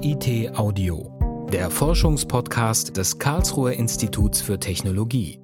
KIT 0.00 0.56
Audio, 0.56 1.12
der 1.52 1.70
Forschungspodcast 1.70 2.96
des 2.96 3.18
Karlsruher 3.18 3.72
Instituts 3.72 4.40
für 4.40 4.58
Technologie. 4.58 5.38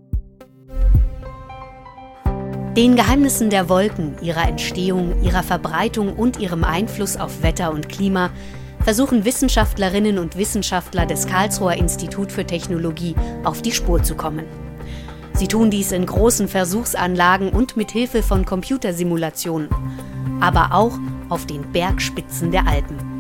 Den 2.75 2.97
Geheimnissen 2.97 3.51
der 3.51 3.69
Wolken, 3.69 4.17
ihrer 4.23 4.49
Entstehung, 4.49 5.23
ihrer 5.23 5.43
Verbreitung 5.43 6.15
und 6.15 6.39
ihrem 6.39 6.65
Einfluss 6.65 7.19
auf 7.19 7.43
Wetter 7.43 7.71
und 7.71 7.91
Klima 7.91 8.31
versuchen 8.81 9.27
Wissenschaftlerinnen 9.27 10.19
und 10.19 10.39
Wissenschaftler 10.39 11.05
des 11.05 11.27
Karlsruher 11.27 11.75
Institut 11.75 12.33
für 12.33 12.47
Technologie 12.47 13.15
auf 13.45 13.61
die 13.61 13.73
Spur 13.73 14.03
zu 14.03 14.15
kommen. 14.15 14.47
Sie 15.35 15.49
tun 15.49 15.71
dies 15.71 15.93
in 15.93 16.07
großen 16.07 16.49
Versuchsanlagen 16.49 17.51
und 17.51 17.77
mit 17.77 17.91
Hilfe 17.91 18.23
von 18.23 18.47
Computersimulationen, 18.47 19.69
aber 20.41 20.71
auch 20.73 20.99
auf 21.29 21.45
den 21.45 21.73
Bergspitzen 21.73 22.53
der 22.53 22.67
Alpen. 22.67 23.16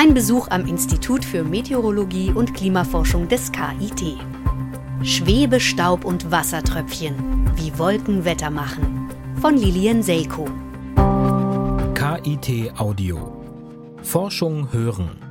Ein 0.00 0.14
Besuch 0.14 0.46
am 0.50 0.64
Institut 0.64 1.24
für 1.24 1.42
Meteorologie 1.42 2.30
und 2.30 2.54
Klimaforschung 2.54 3.26
des 3.26 3.50
KIT. 3.50 4.16
Schwebestaub 5.02 6.04
und 6.04 6.30
Wassertröpfchen, 6.30 7.50
wie 7.56 7.76
Wolken 7.80 8.24
Wetter 8.24 8.48
machen. 8.48 9.10
Von 9.40 9.56
Lilian 9.56 10.04
Selko. 10.04 10.44
KIT 11.94 12.78
Audio. 12.78 13.42
Forschung 14.04 14.72
hören. 14.72 15.27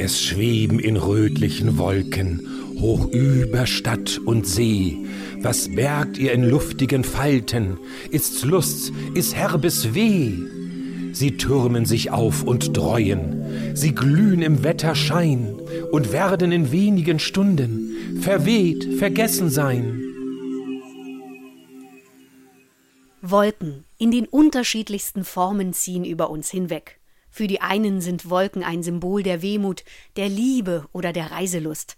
Es 0.00 0.22
schweben 0.22 0.78
in 0.78 0.96
rötlichen 0.96 1.76
Wolken 1.76 2.46
hoch 2.78 3.08
über 3.10 3.66
Stadt 3.66 4.20
und 4.24 4.46
See. 4.46 5.04
Was 5.40 5.74
bergt 5.74 6.18
ihr 6.18 6.30
in 6.30 6.44
luftigen 6.44 7.02
Falten? 7.02 7.78
Ist's 8.12 8.44
Lust, 8.44 8.92
ist 9.14 9.34
herbes 9.34 9.94
Weh? 9.94 10.34
Sie 11.10 11.36
türmen 11.36 11.84
sich 11.84 12.12
auf 12.12 12.44
und 12.44 12.76
dreuen, 12.76 13.74
sie 13.74 13.92
glühen 13.92 14.40
im 14.40 14.62
Wetterschein 14.62 15.56
und 15.90 16.12
werden 16.12 16.52
in 16.52 16.70
wenigen 16.70 17.18
Stunden 17.18 18.20
verweht, 18.20 19.00
vergessen 19.00 19.50
sein. 19.50 20.00
Wolken 23.20 23.84
in 23.98 24.12
den 24.12 24.26
unterschiedlichsten 24.26 25.24
Formen 25.24 25.72
ziehen 25.72 26.04
über 26.04 26.30
uns 26.30 26.50
hinweg. 26.52 27.00
Für 27.30 27.46
die 27.46 27.60
einen 27.60 28.00
sind 28.00 28.30
Wolken 28.30 28.62
ein 28.62 28.82
Symbol 28.82 29.22
der 29.22 29.42
Wehmut, 29.42 29.84
der 30.16 30.28
Liebe 30.28 30.86
oder 30.92 31.12
der 31.12 31.30
Reiselust. 31.30 31.96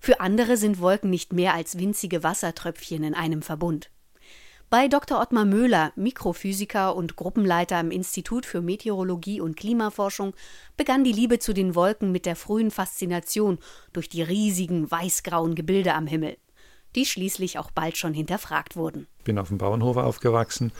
Für 0.00 0.20
andere 0.20 0.56
sind 0.56 0.80
Wolken 0.80 1.10
nicht 1.10 1.32
mehr 1.32 1.54
als 1.54 1.78
winzige 1.78 2.22
Wassertröpfchen 2.22 3.02
in 3.02 3.14
einem 3.14 3.42
Verbund. 3.42 3.90
Bei 4.68 4.88
Dr. 4.88 5.20
Ottmar 5.20 5.44
Möhler, 5.44 5.92
Mikrophysiker 5.94 6.96
und 6.96 7.14
Gruppenleiter 7.14 7.76
am 7.76 7.92
Institut 7.92 8.44
für 8.46 8.60
Meteorologie 8.60 9.40
und 9.40 9.56
Klimaforschung, 9.56 10.34
begann 10.76 11.04
die 11.04 11.12
Liebe 11.12 11.38
zu 11.38 11.52
den 11.52 11.76
Wolken 11.76 12.10
mit 12.10 12.26
der 12.26 12.34
frühen 12.34 12.72
Faszination 12.72 13.58
durch 13.92 14.08
die 14.08 14.22
riesigen 14.22 14.90
weißgrauen 14.90 15.54
Gebilde 15.54 15.94
am 15.94 16.08
Himmel 16.08 16.36
die 16.96 17.06
schließlich 17.06 17.58
auch 17.58 17.70
bald 17.70 17.96
schon 17.96 18.14
hinterfragt 18.14 18.74
wurden. 18.74 19.06
Ich 19.18 19.24
bin 19.24 19.38
auf 19.38 19.48
dem 19.48 19.58
Bauernhof 19.58 19.96
aufgewachsen 19.96 20.72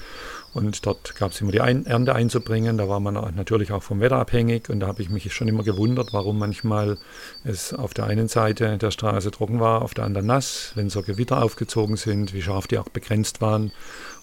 und 0.55 0.87
dort 0.87 1.15
gab 1.17 1.33
es 1.33 1.41
immer 1.41 1.53
die 1.53 1.61
Ein 1.61 1.85
Ernte 1.85 2.15
einzubringen. 2.15 2.79
Da 2.79 2.89
war 2.89 3.01
man 3.01 3.15
natürlich 3.35 3.73
auch 3.73 3.83
vom 3.83 4.01
Wetter 4.01 4.17
abhängig 4.17 4.71
und 4.71 4.81
da 4.81 4.87
habe 4.87 5.03
ich 5.03 5.11
mich 5.11 5.33
schon 5.35 5.49
immer 5.49 5.63
gewundert, 5.63 6.13
warum 6.13 6.39
manchmal 6.39 6.97
es 7.45 7.75
auf 7.75 7.93
der 7.93 8.07
einen 8.07 8.29
Seite 8.29 8.79
der 8.79 8.91
Straße 8.91 9.31
trocken 9.31 9.61
war, 9.61 9.83
auf 9.83 9.95
der 9.95 10.05
anderen 10.05 10.27
nass, 10.27 10.73
wenn 10.75 10.91
so 10.91 11.03
Gewitter 11.03 11.43
aufgezogen 11.43 11.97
sind, 11.97 12.33
wie 12.33 12.43
scharf 12.43 12.67
die 12.67 12.79
auch 12.79 12.89
begrenzt 12.89 13.41
waren. 13.41 13.73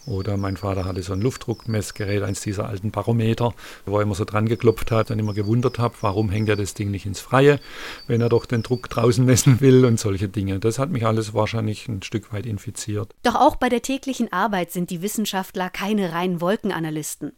Oder 0.06 0.38
mein 0.38 0.58
Vater 0.58 0.86
hatte 0.86 1.02
so 1.02 1.14
ein 1.14 1.22
Luftdruckmessgerät, 1.22 2.24
eins 2.24 2.42
dieser 2.42 2.68
alten 2.68 2.92
Barometer, 2.92 3.54
wo 3.86 3.98
er 3.98 4.04
immer 4.04 4.16
so 4.16 4.26
dran 4.26 4.48
geklopft 4.48 4.92
hat 4.92 5.12
und 5.12 5.20
immer 5.20 5.34
gewundert 5.34 5.80
habe, 5.80 5.96
warum 6.02 6.30
hängt 6.30 6.50
er 6.50 6.56
das 6.56 6.74
Ding 6.74 6.92
nicht 6.92 7.06
ins 7.06 7.22
Freie, 7.22 7.60
wenn 8.08 8.20
er 8.20 8.30
doch 8.30 8.46
den 8.46 8.64
Druck 8.64 8.90
draußen 8.90 9.26
messen 9.34 9.62
will 9.62 9.86
und 9.86 10.00
solche 10.00 10.28
Dinge. 10.28 10.60
Das 10.60 10.80
hat 10.80 10.90
mich 10.90 11.06
alles 11.06 11.34
wahrscheinlich 11.34 11.88
ein 11.88 12.04
Stück 12.04 12.34
weit 12.34 12.46
infiziert. 12.46 13.14
Doch 13.24 13.36
auch 13.36 13.56
bei 13.56 13.70
der 13.70 13.82
täglichen 13.82 14.32
Arbeit 14.34 14.72
sind 14.72 14.90
die 14.90 15.02
Wissenschaftler 15.02 15.70
keine 15.70 16.12
reinen 16.12 16.42
Wolkenanalysten. 16.42 17.34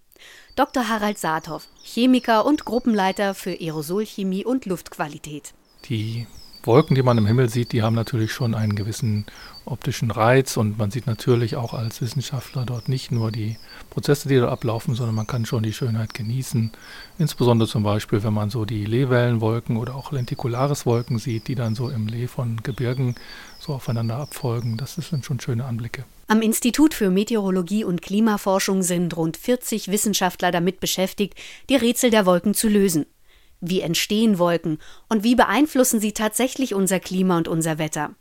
Dr. 0.56 0.88
Harald 0.88 1.18
Saathoff, 1.18 1.68
Chemiker 1.84 2.46
und 2.46 2.66
Gruppenleiter 2.66 3.34
für 3.36 3.52
Aerosolchemie 3.52 4.46
und 4.46 4.66
Luftqualität. 4.66 5.54
Die 5.90 6.26
Wolken, 6.68 6.96
die 6.96 7.04
man 7.04 7.18
im 7.18 7.26
Himmel 7.26 7.50
sieht, 7.50 7.72
die 7.72 7.82
haben 7.82 7.96
natürlich 7.96 8.32
schon 8.34 8.56
einen 8.56 8.76
gewissen 8.76 9.26
optischen 9.66 10.12
Reiz 10.12 10.58
und 10.58 10.78
man 10.78 10.92
sieht 10.92 11.08
natürlich 11.08 11.56
auch 11.56 11.74
als 11.74 12.02
Wissenschaftler 12.02 12.66
dort 12.66 12.88
nicht 12.88 13.12
nur 13.12 13.32
die 13.32 13.58
Prozesse, 13.90 14.30
die 14.30 14.38
da 14.38 14.50
ablaufen, 14.50 14.96
sondern 14.96 15.16
man 15.16 15.28
kann 15.28 15.46
schon 15.46 15.64
die 15.64 15.74
Schönheit 15.74 16.14
genießen. 16.14 16.72
Insbesondere 17.18 17.68
zum 17.68 17.84
Beispiel, 17.84 18.24
wenn 18.24 18.34
man 18.34 18.50
so 18.50 18.66
die 18.66 18.86
Lehwellenwolken 18.86 19.78
oder 19.78 19.96
auch 19.96 20.12
Lenticulariswolken 20.12 21.18
sieht, 21.18 21.48
die 21.48 21.56
dann 21.56 21.76
so 21.76 21.90
im 21.90 22.08
Lee 22.08 22.28
von 22.28 22.62
Gebirgen 22.64 23.16
so 23.60 23.74
aufeinander 23.74 24.18
abfolgen. 24.18 24.78
Das 24.78 24.96
sind 24.96 25.26
schon 25.26 25.40
schöne 25.40 25.66
Anblicke. 25.66 26.06
Am 26.28 26.42
Institut 26.42 26.94
für 26.94 27.10
Meteorologie 27.10 27.84
und 27.84 28.02
Klimaforschung 28.02 28.82
sind 28.82 29.16
rund 29.16 29.38
40 29.38 29.90
Wissenschaftler 29.90 30.52
damit 30.52 30.80
beschäftigt, 30.80 31.36
die 31.70 31.76
Rätsel 31.76 32.10
der 32.10 32.26
Wolken 32.26 32.54
zu 32.54 32.68
lösen. 32.68 33.06
Wie 33.62 33.82
entstehen 33.82 34.38
Wolken 34.38 34.80
und 35.10 35.24
wie 35.24 35.36
beeinflussen 35.36 36.00
sie 36.00 36.14
tatsächlich 36.14 36.74
unser 36.74 37.00
Klima 37.00 37.38
und 37.38 37.48
unser 37.48 37.78
Wetter? 37.78 38.16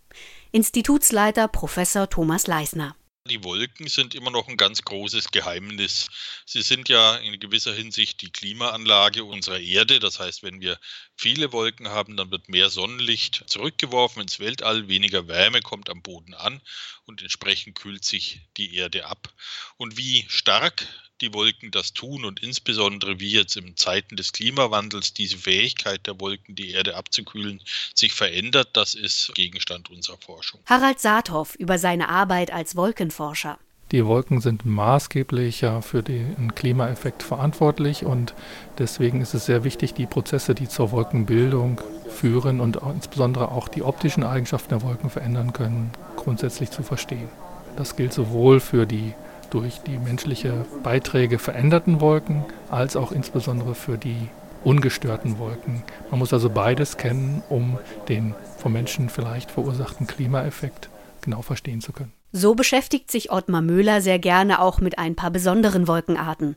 Institutsleiter 0.52 1.48
Professor 1.48 2.08
Thomas 2.08 2.46
Leisner. 2.46 2.96
Die 3.26 3.42
Wolken 3.42 3.86
sind 3.88 4.14
immer 4.14 4.30
noch 4.30 4.48
ein 4.48 4.58
ganz 4.58 4.82
großes 4.82 5.30
Geheimnis. 5.30 6.10
Sie 6.44 6.60
sind 6.60 6.90
ja 6.90 7.16
in 7.16 7.40
gewisser 7.40 7.72
Hinsicht 7.72 8.20
die 8.20 8.30
Klimaanlage 8.30 9.24
unserer 9.24 9.60
Erde. 9.60 9.98
Das 9.98 10.20
heißt, 10.20 10.42
wenn 10.42 10.60
wir 10.60 10.78
viele 11.16 11.50
Wolken 11.50 11.88
haben, 11.88 12.18
dann 12.18 12.30
wird 12.30 12.50
mehr 12.50 12.68
Sonnenlicht 12.68 13.44
zurückgeworfen 13.46 14.20
ins 14.20 14.40
Weltall, 14.40 14.88
weniger 14.88 15.26
Wärme 15.26 15.62
kommt 15.62 15.88
am 15.88 16.02
Boden 16.02 16.34
an 16.34 16.60
und 17.06 17.22
entsprechend 17.22 17.78
kühlt 17.78 18.04
sich 18.04 18.42
die 18.58 18.74
Erde 18.74 19.06
ab. 19.06 19.32
Und 19.78 19.96
wie 19.96 20.26
stark 20.28 20.86
die 21.20 21.32
Wolken 21.32 21.70
das 21.70 21.92
tun 21.92 22.24
und 22.24 22.42
insbesondere 22.42 23.20
wie 23.20 23.30
jetzt 23.30 23.56
in 23.56 23.76
Zeiten 23.76 24.16
des 24.16 24.32
Klimawandels 24.32 25.14
diese 25.14 25.38
Fähigkeit 25.38 26.06
der 26.06 26.20
Wolken, 26.20 26.54
die 26.54 26.70
Erde 26.70 26.96
abzukühlen, 26.96 27.60
sich 27.94 28.12
verändert, 28.12 28.70
das 28.72 28.94
ist 28.94 29.32
Gegenstand 29.34 29.90
unserer 29.90 30.18
Forschung. 30.18 30.60
Harald 30.66 31.00
Saathoff 31.00 31.54
über 31.54 31.78
seine 31.78 32.08
Arbeit 32.08 32.52
als 32.52 32.76
Wolkenforscher. 32.76 33.58
Die 33.92 34.04
Wolken 34.06 34.40
sind 34.40 34.64
maßgeblich 34.64 35.60
ja 35.60 35.80
für 35.80 36.02
den 36.02 36.54
Klimaeffekt 36.54 37.22
verantwortlich 37.22 38.04
und 38.04 38.34
deswegen 38.78 39.20
ist 39.20 39.34
es 39.34 39.46
sehr 39.46 39.62
wichtig, 39.62 39.94
die 39.94 40.06
Prozesse, 40.06 40.54
die 40.54 40.68
zur 40.68 40.90
Wolkenbildung 40.90 41.80
führen 42.08 42.60
und 42.60 42.76
insbesondere 42.76 43.52
auch 43.52 43.68
die 43.68 43.82
optischen 43.82 44.24
Eigenschaften 44.24 44.70
der 44.70 44.82
Wolken 44.82 45.10
verändern 45.10 45.52
können, 45.52 45.92
grundsätzlich 46.16 46.70
zu 46.70 46.82
verstehen. 46.82 47.28
Das 47.76 47.94
gilt 47.94 48.12
sowohl 48.12 48.58
für 48.58 48.86
die 48.86 49.12
durch 49.54 49.80
die 49.82 49.98
menschliche 49.98 50.66
Beiträge 50.82 51.38
veränderten 51.38 52.00
Wolken 52.00 52.44
als 52.70 52.96
auch 52.96 53.12
insbesondere 53.12 53.76
für 53.76 53.96
die 53.96 54.28
ungestörten 54.64 55.38
Wolken. 55.38 55.84
Man 56.10 56.18
muss 56.18 56.32
also 56.32 56.50
beides 56.50 56.96
kennen, 56.96 57.42
um 57.48 57.78
den 58.08 58.34
vom 58.58 58.72
Menschen 58.72 59.08
vielleicht 59.08 59.52
verursachten 59.52 60.08
Klimaeffekt 60.08 60.88
genau 61.22 61.40
verstehen 61.40 61.80
zu 61.80 61.92
können. 61.92 62.12
So 62.32 62.56
beschäftigt 62.56 63.12
sich 63.12 63.30
Ottmar 63.30 63.62
Möhler 63.62 64.00
sehr 64.00 64.18
gerne 64.18 64.60
auch 64.60 64.80
mit 64.80 64.98
ein 64.98 65.14
paar 65.14 65.30
besonderen 65.30 65.86
Wolkenarten. 65.86 66.56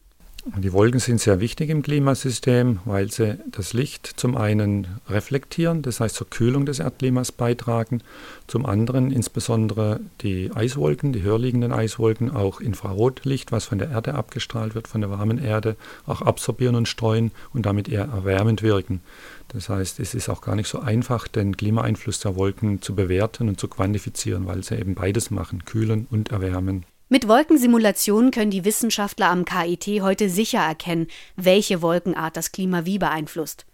Die 0.56 0.72
Wolken 0.72 1.00
sind 1.02 1.20
sehr 1.20 1.42
wichtig 1.42 1.70
im 1.70 1.82
Klimasystem, 1.82 2.80
weil 2.86 3.12
sie 3.12 3.38
das 3.52 3.74
Licht 3.74 4.08
zum 4.16 4.38
einen 4.38 4.88
reflektieren, 5.10 5.82
das 5.82 6.00
heißt 6.00 6.16
zur 6.16 6.30
Kühlung 6.30 6.66
des 6.66 6.80
Erdklimas 6.80 7.34
beitragen, 7.34 8.02
zum 8.48 8.66
anderen 8.66 9.12
insbesondere 9.12 10.00
die 10.22 10.50
Eiswolken, 10.56 11.12
die 11.12 11.22
höher 11.22 11.38
liegenden 11.38 11.74
Eiswolken, 11.74 12.32
auch 12.32 12.62
Infrarotlicht, 12.62 13.52
was 13.52 13.66
von 13.66 13.78
der 13.78 13.92
Erde 13.92 14.16
abgestrahlt 14.16 14.74
wird, 14.74 14.88
von 14.88 15.02
der 15.02 15.10
warmen 15.10 15.38
Erde, 15.38 15.76
auch 16.06 16.22
absorbieren 16.22 16.76
und 16.76 16.88
streuen 16.88 17.32
und 17.54 17.66
damit 17.66 17.90
eher 17.90 18.06
erwärmend 18.06 18.62
wirken. 18.62 19.02
Das 19.50 19.68
heißt, 19.68 20.00
es 20.00 20.16
ist 20.16 20.30
auch 20.30 20.42
gar 20.42 20.56
nicht 20.56 20.70
so 20.70 20.80
einfach, 20.80 21.28
den 21.28 21.58
Klimaeinfluss 21.58 22.22
der 22.22 22.36
Wolken 22.36 22.82
zu 22.82 22.96
bewerten 22.96 23.50
und 23.50 23.60
zu 23.60 23.68
quantifizieren, 23.68 24.46
weil 24.46 24.64
sie 24.64 24.76
eben 24.76 24.96
beides 24.96 25.30
machen, 25.30 25.66
kühlen 25.66 26.08
und 26.10 26.32
erwärmen. 26.32 26.86
Mit 27.10 27.30
Wolkensimulationen 27.30 28.32
können 28.32 28.52
die 28.52 28.66
Wissenschaftler 28.66 29.30
am 29.30 29.46
KIT 29.46 30.02
heute 30.02 30.28
sicher 30.28 30.60
erkennen, 30.60 31.08
welche 31.38 31.82
Wolkenart 31.82 32.36
das 32.36 32.52
Klima 32.52 32.84
wie 32.84 33.00
beeinflusst. 33.00 33.66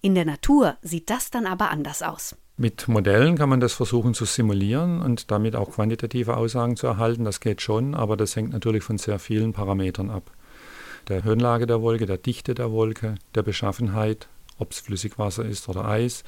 In 0.00 0.16
der 0.16 0.24
Natur 0.24 0.76
sieht 0.82 1.08
das 1.08 1.30
dann 1.30 1.46
aber 1.46 1.70
anders 1.70 2.02
aus. 2.02 2.34
Mit 2.56 2.88
Modellen 2.88 3.38
kann 3.38 3.48
man 3.48 3.60
das 3.60 3.74
versuchen 3.74 4.12
zu 4.12 4.24
simulieren 4.24 5.02
und 5.02 5.30
damit 5.30 5.54
auch 5.54 5.70
quantitative 5.70 6.36
Aussagen 6.36 6.76
zu 6.76 6.88
erhalten. 6.88 7.24
Das 7.24 7.38
geht 7.38 7.62
schon, 7.62 7.94
aber 7.94 8.16
das 8.16 8.34
hängt 8.34 8.52
natürlich 8.52 8.82
von 8.82 8.98
sehr 8.98 9.20
vielen 9.20 9.52
Parametern 9.52 10.10
ab. 10.10 10.32
Der 11.06 11.22
Höhenlage 11.22 11.68
der 11.68 11.82
Wolke, 11.82 12.06
der 12.06 12.18
Dichte 12.18 12.54
der 12.54 12.72
Wolke, 12.72 13.14
der 13.36 13.44
Beschaffenheit 13.44 14.28
ob 14.60 14.72
es 14.72 14.80
Flüssigwasser 14.80 15.44
ist 15.44 15.68
oder 15.68 15.84
Eis. 15.86 16.24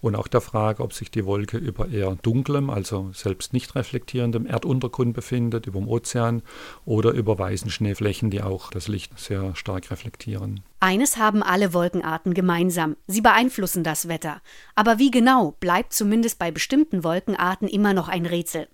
Und 0.00 0.16
auch 0.16 0.28
der 0.28 0.40
Frage, 0.40 0.82
ob 0.82 0.92
sich 0.92 1.10
die 1.10 1.24
Wolke 1.24 1.56
über 1.56 1.88
eher 1.88 2.16
dunklem, 2.16 2.70
also 2.70 3.10
selbst 3.12 3.52
nicht 3.52 3.74
reflektierendem 3.74 4.46
Erduntergrund 4.46 5.14
befindet, 5.14 5.66
über 5.66 5.80
dem 5.80 5.88
Ozean 5.88 6.42
oder 6.84 7.12
über 7.12 7.38
weißen 7.38 7.70
Schneeflächen, 7.70 8.30
die 8.30 8.42
auch 8.42 8.70
das 8.70 8.88
Licht 8.88 9.18
sehr 9.18 9.54
stark 9.56 9.90
reflektieren. 9.90 10.62
Eines 10.80 11.16
haben 11.16 11.42
alle 11.42 11.72
Wolkenarten 11.72 12.34
gemeinsam. 12.34 12.96
Sie 13.06 13.22
beeinflussen 13.22 13.82
das 13.82 14.08
Wetter. 14.08 14.42
Aber 14.74 14.98
wie 14.98 15.10
genau, 15.10 15.56
bleibt 15.58 15.92
zumindest 15.92 16.38
bei 16.38 16.50
bestimmten 16.50 17.02
Wolkenarten 17.02 17.68
immer 17.68 17.94
noch 17.94 18.08
ein 18.08 18.26
Rätsel. 18.26 18.68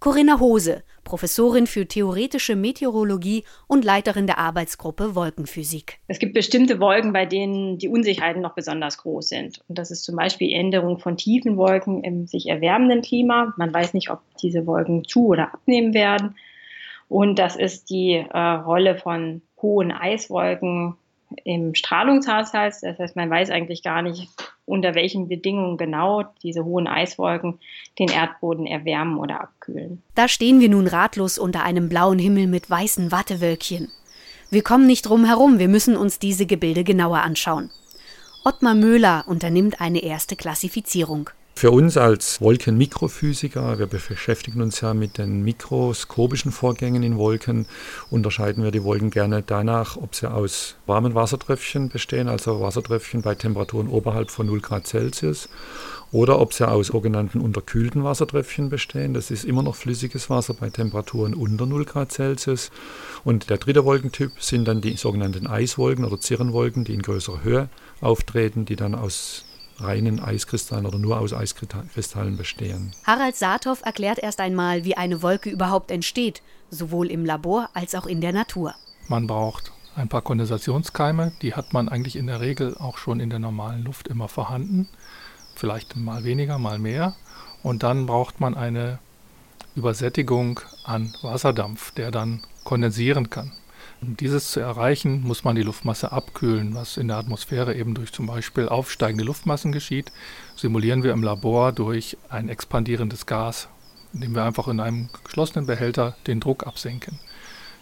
Corinna 0.00 0.38
Hose, 0.38 0.82
Professorin 1.02 1.66
für 1.66 1.86
theoretische 1.86 2.56
Meteorologie 2.56 3.44
und 3.66 3.84
Leiterin 3.84 4.26
der 4.26 4.38
Arbeitsgruppe 4.38 5.14
Wolkenphysik. 5.14 5.98
Es 6.08 6.18
gibt 6.18 6.34
bestimmte 6.34 6.80
Wolken, 6.80 7.12
bei 7.12 7.26
denen 7.26 7.78
die 7.78 7.88
Unsicherheiten 7.88 8.42
noch 8.42 8.54
besonders 8.54 8.98
groß 8.98 9.28
sind. 9.28 9.60
Und 9.68 9.78
das 9.78 9.90
ist 9.90 10.04
zum 10.04 10.16
Beispiel 10.16 10.52
Änderung 10.52 10.98
von 10.98 11.16
tiefen 11.16 11.56
Wolken 11.56 12.02
im 12.02 12.26
sich 12.26 12.48
erwärmenden 12.48 13.02
Klima. 13.02 13.54
Man 13.56 13.72
weiß 13.72 13.94
nicht, 13.94 14.10
ob 14.10 14.20
diese 14.42 14.66
Wolken 14.66 15.04
zu- 15.04 15.28
oder 15.28 15.54
abnehmen 15.54 15.94
werden. 15.94 16.36
Und 17.08 17.38
das 17.38 17.56
ist 17.56 17.90
die 17.90 18.12
äh, 18.12 18.38
Rolle 18.38 18.96
von 18.96 19.42
hohen 19.60 19.92
Eiswolken 19.92 20.96
im 21.44 21.74
Strahlungshaushalt. 21.74 22.74
Das 22.82 22.98
heißt, 22.98 23.16
man 23.16 23.30
weiß 23.30 23.50
eigentlich 23.50 23.82
gar 23.82 24.02
nicht, 24.02 24.28
unter 24.66 24.94
welchen 24.94 25.28
Bedingungen 25.28 25.76
genau 25.76 26.24
diese 26.42 26.64
hohen 26.64 26.86
Eiswolken 26.86 27.58
den 27.98 28.08
Erdboden 28.08 28.66
erwärmen 28.66 29.18
oder 29.18 29.40
abkühlen. 29.40 30.02
Da 30.14 30.28
stehen 30.28 30.60
wir 30.60 30.68
nun 30.68 30.86
ratlos 30.86 31.38
unter 31.38 31.62
einem 31.62 31.88
blauen 31.88 32.18
Himmel 32.18 32.46
mit 32.46 32.68
weißen 32.68 33.12
Wattewölkchen. 33.12 33.88
Wir 34.50 34.62
kommen 34.62 34.86
nicht 34.86 35.02
drum 35.08 35.24
herum, 35.24 35.58
wir 35.58 35.68
müssen 35.68 35.96
uns 35.96 36.18
diese 36.18 36.46
Gebilde 36.46 36.84
genauer 36.84 37.18
anschauen. 37.18 37.70
Ottmar 38.44 38.74
Möhler 38.74 39.24
unternimmt 39.26 39.80
eine 39.80 40.02
erste 40.02 40.36
Klassifizierung. 40.36 41.30
Für 41.56 41.70
uns 41.70 41.96
als 41.96 42.40
Wolkenmikrophysiker, 42.40 43.78
wir 43.78 43.86
beschäftigen 43.86 44.60
uns 44.60 44.80
ja 44.80 44.92
mit 44.92 45.18
den 45.18 45.42
mikroskopischen 45.44 46.50
Vorgängen 46.50 47.04
in 47.04 47.16
Wolken, 47.16 47.66
unterscheiden 48.10 48.64
wir 48.64 48.72
die 48.72 48.82
Wolken 48.82 49.10
gerne 49.10 49.40
danach, 49.46 49.96
ob 49.96 50.16
sie 50.16 50.30
aus 50.30 50.74
warmen 50.86 51.14
Wassertröpfchen 51.14 51.90
bestehen, 51.90 52.26
also 52.26 52.60
Wassertröpfchen 52.60 53.22
bei 53.22 53.36
Temperaturen 53.36 53.86
oberhalb 53.86 54.32
von 54.32 54.46
0 54.46 54.60
Grad 54.60 54.88
Celsius, 54.88 55.48
oder 56.10 56.40
ob 56.40 56.52
sie 56.52 56.68
aus 56.68 56.88
sogenannten 56.88 57.40
unterkühlten 57.40 58.02
Wassertröpfchen 58.02 58.68
bestehen. 58.68 59.14
Das 59.14 59.30
ist 59.30 59.44
immer 59.44 59.62
noch 59.62 59.76
flüssiges 59.76 60.28
Wasser 60.28 60.54
bei 60.54 60.70
Temperaturen 60.70 61.34
unter 61.34 61.66
0 61.66 61.84
Grad 61.84 62.10
Celsius. 62.12 62.72
Und 63.22 63.48
der 63.48 63.58
dritte 63.58 63.84
Wolkentyp 63.84 64.32
sind 64.40 64.66
dann 64.66 64.80
die 64.80 64.96
sogenannten 64.96 65.46
Eiswolken 65.46 66.04
oder 66.04 66.20
Zirrenwolken, 66.20 66.84
die 66.84 66.94
in 66.94 67.02
größerer 67.02 67.42
Höhe 67.42 67.68
auftreten, 68.00 68.64
die 68.64 68.76
dann 68.76 68.94
aus 68.94 69.44
reinen 69.78 70.20
Eiskristallen 70.20 70.86
oder 70.86 70.98
nur 70.98 71.18
aus 71.18 71.32
Eiskristallen 71.32 72.36
bestehen. 72.36 72.92
Harald 73.04 73.36
Saathoff 73.36 73.82
erklärt 73.84 74.18
erst 74.18 74.40
einmal, 74.40 74.84
wie 74.84 74.96
eine 74.96 75.22
Wolke 75.22 75.50
überhaupt 75.50 75.90
entsteht, 75.90 76.42
sowohl 76.70 77.10
im 77.10 77.24
Labor 77.24 77.68
als 77.74 77.94
auch 77.94 78.06
in 78.06 78.20
der 78.20 78.32
Natur. 78.32 78.74
Man 79.08 79.26
braucht 79.26 79.72
ein 79.96 80.08
paar 80.08 80.22
Kondensationskeime, 80.22 81.32
die 81.42 81.54
hat 81.54 81.72
man 81.72 81.88
eigentlich 81.88 82.16
in 82.16 82.26
der 82.26 82.40
Regel 82.40 82.76
auch 82.76 82.98
schon 82.98 83.20
in 83.20 83.30
der 83.30 83.38
normalen 83.38 83.84
Luft 83.84 84.08
immer 84.08 84.28
vorhanden, 84.28 84.88
vielleicht 85.54 85.96
mal 85.96 86.24
weniger, 86.24 86.58
mal 86.58 86.78
mehr. 86.78 87.14
Und 87.62 87.82
dann 87.82 88.06
braucht 88.06 88.40
man 88.40 88.54
eine 88.54 88.98
Übersättigung 89.76 90.60
an 90.84 91.14
Wasserdampf, 91.22 91.92
der 91.92 92.10
dann 92.10 92.42
kondensieren 92.64 93.30
kann. 93.30 93.52
Um 94.06 94.18
dieses 94.18 94.50
zu 94.50 94.60
erreichen, 94.60 95.22
muss 95.22 95.44
man 95.44 95.56
die 95.56 95.62
Luftmasse 95.62 96.12
abkühlen, 96.12 96.74
was 96.74 96.98
in 96.98 97.08
der 97.08 97.16
Atmosphäre 97.16 97.74
eben 97.74 97.94
durch 97.94 98.12
zum 98.12 98.26
Beispiel 98.26 98.68
aufsteigende 98.68 99.24
Luftmassen 99.24 99.72
geschieht. 99.72 100.12
Simulieren 100.56 101.02
wir 101.02 101.12
im 101.12 101.22
Labor 101.22 101.72
durch 101.72 102.18
ein 102.28 102.50
expandierendes 102.50 103.24
Gas, 103.24 103.68
indem 104.12 104.34
wir 104.34 104.44
einfach 104.44 104.68
in 104.68 104.78
einem 104.80 105.08
geschlossenen 105.24 105.64
Behälter 105.64 106.16
den 106.26 106.40
Druck 106.40 106.66
absenken. 106.66 107.18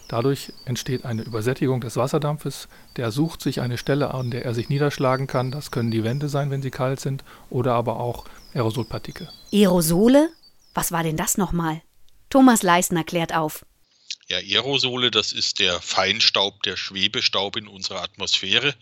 Dadurch 0.07 0.53
entsteht 0.63 1.03
eine 1.03 1.23
Übersättigung 1.23 1.81
des 1.81 1.97
Wasserdampfes, 1.97 2.69
der 2.95 3.11
sucht 3.11 3.41
sich 3.41 3.59
eine 3.59 3.77
Stelle 3.77 4.13
an, 4.13 4.31
der 4.31 4.45
er 4.45 4.53
sich 4.53 4.69
niederschlagen 4.69 5.27
kann. 5.27 5.51
Das 5.51 5.71
können 5.71 5.91
die 5.91 6.05
Wände 6.05 6.29
sein, 6.29 6.51
wenn 6.51 6.61
sie 6.61 6.71
kalt 6.71 7.01
sind, 7.01 7.25
oder 7.49 7.73
aber 7.73 7.99
auch 7.99 8.23
Aerosolpartikel. 8.53 9.27
Aerosole? 9.51 10.29
Was 10.73 10.93
war 10.93 11.03
denn 11.03 11.17
das 11.17 11.37
nochmal? 11.37 11.81
Thomas 12.29 12.63
Leisner 12.63 13.03
klärt 13.03 13.35
auf. 13.35 13.65
Ja, 14.33 14.39
Aerosole, 14.39 15.11
das 15.11 15.31
ist 15.31 15.59
der 15.59 15.79
Feinstaub, 15.79 16.63
der 16.63 16.75
Schwebestaub 16.75 17.55
in 17.55 17.67
unserer 17.67 18.01
Atmosphäre. 18.01 18.75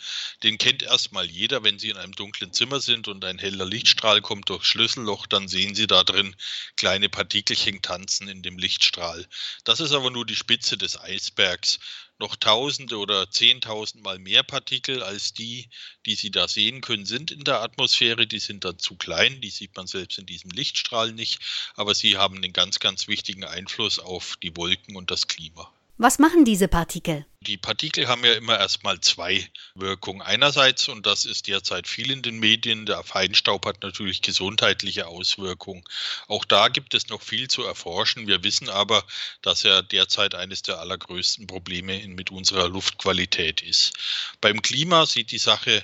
Den 0.43 0.57
kennt 0.57 0.81
erstmal 0.81 1.25
jeder, 1.25 1.61
wenn 1.61 1.77
Sie 1.77 1.89
in 1.89 1.97
einem 1.97 2.15
dunklen 2.15 2.53
Zimmer 2.53 2.79
sind 2.79 3.09
und 3.09 3.25
ein 3.25 3.37
heller 3.37 3.65
Lichtstrahl 3.65 4.21
kommt 4.21 4.47
durchs 4.47 4.67
Schlüsselloch, 4.67 5.27
dann 5.27 5.49
sehen 5.49 5.75
Sie 5.75 5.87
da 5.87 6.05
drin 6.05 6.37
kleine 6.77 7.09
Partikelchen 7.09 7.81
tanzen 7.81 8.29
in 8.29 8.43
dem 8.43 8.57
Lichtstrahl. 8.57 9.27
Das 9.65 9.81
ist 9.81 9.91
aber 9.91 10.09
nur 10.09 10.25
die 10.25 10.37
Spitze 10.37 10.77
des 10.77 10.97
Eisbergs 10.97 11.79
noch 12.21 12.35
tausende 12.37 12.97
oder 12.97 13.29
zehntausendmal 13.29 14.19
mehr 14.19 14.43
Partikel 14.43 15.03
als 15.03 15.33
die, 15.33 15.69
die 16.05 16.15
Sie 16.15 16.31
da 16.31 16.47
sehen 16.47 16.79
können, 16.79 17.05
sind 17.05 17.31
in 17.31 17.43
der 17.43 17.61
Atmosphäre. 17.61 18.27
Die 18.27 18.39
sind 18.39 18.63
dann 18.63 18.79
zu 18.79 18.95
klein, 18.95 19.41
die 19.41 19.49
sieht 19.49 19.75
man 19.75 19.87
selbst 19.87 20.19
in 20.19 20.27
diesem 20.27 20.51
Lichtstrahl 20.51 21.11
nicht, 21.11 21.39
aber 21.73 21.95
sie 21.95 22.17
haben 22.17 22.37
einen 22.37 22.53
ganz, 22.53 22.79
ganz 22.79 23.07
wichtigen 23.07 23.43
Einfluss 23.43 23.99
auf 23.99 24.37
die 24.41 24.55
Wolken 24.55 24.95
und 24.95 25.11
das 25.11 25.27
Klima. 25.27 25.40
Was 26.03 26.17
machen 26.17 26.45
diese 26.45 26.67
Partikel? 26.67 27.27
Die 27.41 27.57
Partikel 27.57 28.07
haben 28.07 28.25
ja 28.25 28.33
immer 28.33 28.59
erstmal 28.59 28.99
zwei 29.01 29.47
Wirkungen. 29.75 30.23
Einerseits, 30.23 30.87
und 30.87 31.05
das 31.05 31.25
ist 31.25 31.47
derzeit 31.47 31.87
viel 31.87 32.09
in 32.09 32.23
den 32.23 32.39
Medien, 32.39 32.87
der 32.87 33.03
Feinstaub 33.03 33.67
hat 33.67 33.83
natürlich 33.83 34.23
gesundheitliche 34.23 35.05
Auswirkungen. 35.05 35.83
Auch 36.27 36.43
da 36.43 36.69
gibt 36.69 36.95
es 36.95 37.09
noch 37.09 37.21
viel 37.21 37.49
zu 37.49 37.63
erforschen. 37.63 38.25
Wir 38.25 38.43
wissen 38.43 38.67
aber, 38.67 39.03
dass 39.43 39.63
er 39.63 39.83
derzeit 39.83 40.33
eines 40.33 40.63
der 40.63 40.79
allergrößten 40.79 41.45
Probleme 41.45 42.07
mit 42.07 42.31
unserer 42.31 42.67
Luftqualität 42.67 43.61
ist. 43.61 43.93
Beim 44.39 44.63
Klima 44.63 45.05
sieht 45.05 45.31
die 45.31 45.37
Sache 45.37 45.83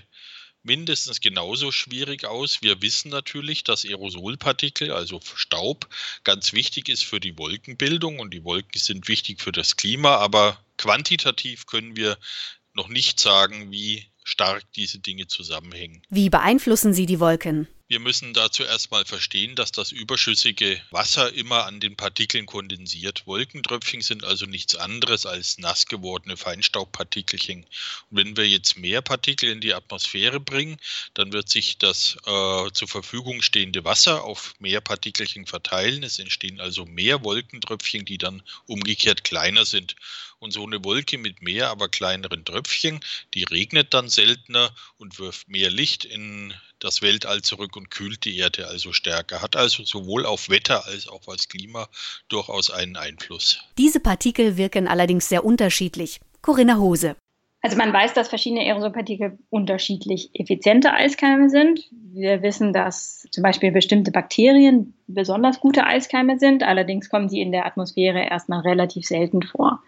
mindestens 0.68 1.20
genauso 1.22 1.72
schwierig 1.72 2.26
aus. 2.26 2.62
Wir 2.62 2.82
wissen 2.84 3.10
natürlich, 3.10 3.64
dass 3.64 3.86
Aerosolpartikel, 3.86 4.92
also 4.92 5.20
Staub, 5.36 5.90
ganz 6.24 6.54
wichtig 6.54 6.90
ist 6.90 7.04
für 7.04 7.20
die 7.20 7.38
Wolkenbildung 7.38 8.20
und 8.20 8.34
die 8.34 8.44
Wolken 8.44 8.80
sind 8.80 9.08
wichtig 9.08 9.42
für 9.42 9.52
das 9.52 9.78
Klima, 9.78 10.18
aber 10.18 10.64
quantitativ 10.78 11.66
können 11.66 11.96
wir 11.96 12.18
noch 12.74 12.90
nicht 12.90 13.20
sagen, 13.20 13.72
wie 13.72 14.06
stark 14.24 14.64
diese 14.74 15.00
Dinge 15.00 15.28
zusammenhängen. 15.28 16.04
Wie 16.10 16.30
beeinflussen 16.30 16.94
sie 16.94 17.06
die 17.06 17.20
Wolken? 17.20 17.68
Wir 17.90 18.02
müssen 18.02 18.34
dazu 18.34 18.64
erstmal 18.64 19.06
verstehen, 19.06 19.56
dass 19.56 19.72
das 19.72 19.94
überschüssige 19.94 20.82
Wasser 20.92 21.32
immer 21.34 21.66
an 21.66 21.80
den 21.80 21.96
Partikeln 21.96 22.46
kondensiert. 22.46 23.26
Wolkentröpfchen 23.26 24.02
sind 24.02 24.26
also 24.26 24.46
nichts 24.46 24.76
anderes 24.76 25.26
als 25.26 25.58
nass 25.58 25.86
gewordene 25.86 26.36
Feinstaubpartikelchen. 26.36 27.64
Und 28.10 28.18
wenn 28.18 28.36
wir 28.36 28.46
jetzt 28.46 28.78
mehr 28.78 29.02
Partikel 29.02 29.50
in 29.50 29.62
die 29.62 29.74
Atmosphäre 29.74 30.42
bringen, 30.42 30.82
dann 31.14 31.32
wird 31.32 31.48
sich 31.48 31.78
das 31.78 32.18
äh, 32.26 32.72
zur 32.74 32.90
Verfügung 32.90 33.42
stehende 33.42 33.86
Wasser 33.86 34.26
auf 34.26 34.54
mehr 34.60 34.82
Partikelchen 34.82 35.46
verteilen. 35.46 36.04
Es 36.04 36.20
entstehen 36.20 36.60
also 36.60 36.86
mehr 36.86 37.24
Wolkentröpfchen, 37.24 38.04
die 38.04 38.18
dann 38.18 38.44
umgekehrt 38.66 39.24
kleiner 39.24 39.64
sind. 39.64 39.96
Und 40.40 40.52
so 40.52 40.66
eine 40.66 40.84
Wolke 40.84 41.18
mit 41.18 41.42
mehr, 41.42 41.70
aber 41.70 41.88
kleineren 41.88 42.44
Tröpfchen, 42.44 43.00
die 43.34 43.46
regnet 43.46 43.94
dann 43.94 44.10
seltener 44.10 44.76
und 44.98 45.20
wirft 45.20 45.48
mehr 45.48 45.72
Licht 45.72 46.04
in 46.04 46.54
das 46.80 47.02
Weltall 47.02 47.42
zurück 47.42 47.76
und 47.76 47.92
kühlt 47.92 48.26
die 48.26 48.38
Erde 48.38 48.68
also 48.68 48.94
stärker. 48.94 49.42
Hat 49.42 49.56
also 49.56 49.84
sowohl 49.84 50.26
auf 50.26 50.50
Wetter 50.50 50.86
als 50.86 51.08
auch 51.08 51.28
aufs 51.28 51.50
Klima 51.50 51.88
durchaus 52.30 52.72
einen 52.72 52.96
Einfluss. 52.96 53.60
Diese 53.78 54.00
Partikel 54.00 54.58
wirken 54.58 54.88
allerdings 54.88 55.30
sehr 55.30 55.46
unterschiedlich. 55.46 56.20
Corinna 56.42 56.78
Hose. 56.78 57.16
Also 57.62 57.76
man 57.76 57.92
weiß, 57.92 58.14
dass 58.14 58.30
verschiedene 58.30 58.62
Aerosolpartikel 58.62 59.38
unterschiedlich 59.50 60.30
effiziente 60.34 60.94
Eiskeime 60.94 61.50
sind. 61.50 61.90
Wir 61.92 62.42
wissen, 62.42 62.72
dass 62.72 63.28
zum 63.32 63.44
Beispiel 63.44 63.72
bestimmte 63.72 64.12
Bakterien 64.12 64.94
besonders 65.08 65.60
gute 65.60 65.86
Eiskeime 65.86 66.38
sind. 66.40 66.64
Allerdings 66.64 67.10
kommen 67.10 67.30
sie 67.30 67.42
in 67.42 67.52
der 67.52 67.66
Atmosphäre 67.66 68.24
erstmal 68.30 68.62
relativ 68.62 69.06
selten 69.06 69.42
vor. 69.42 69.82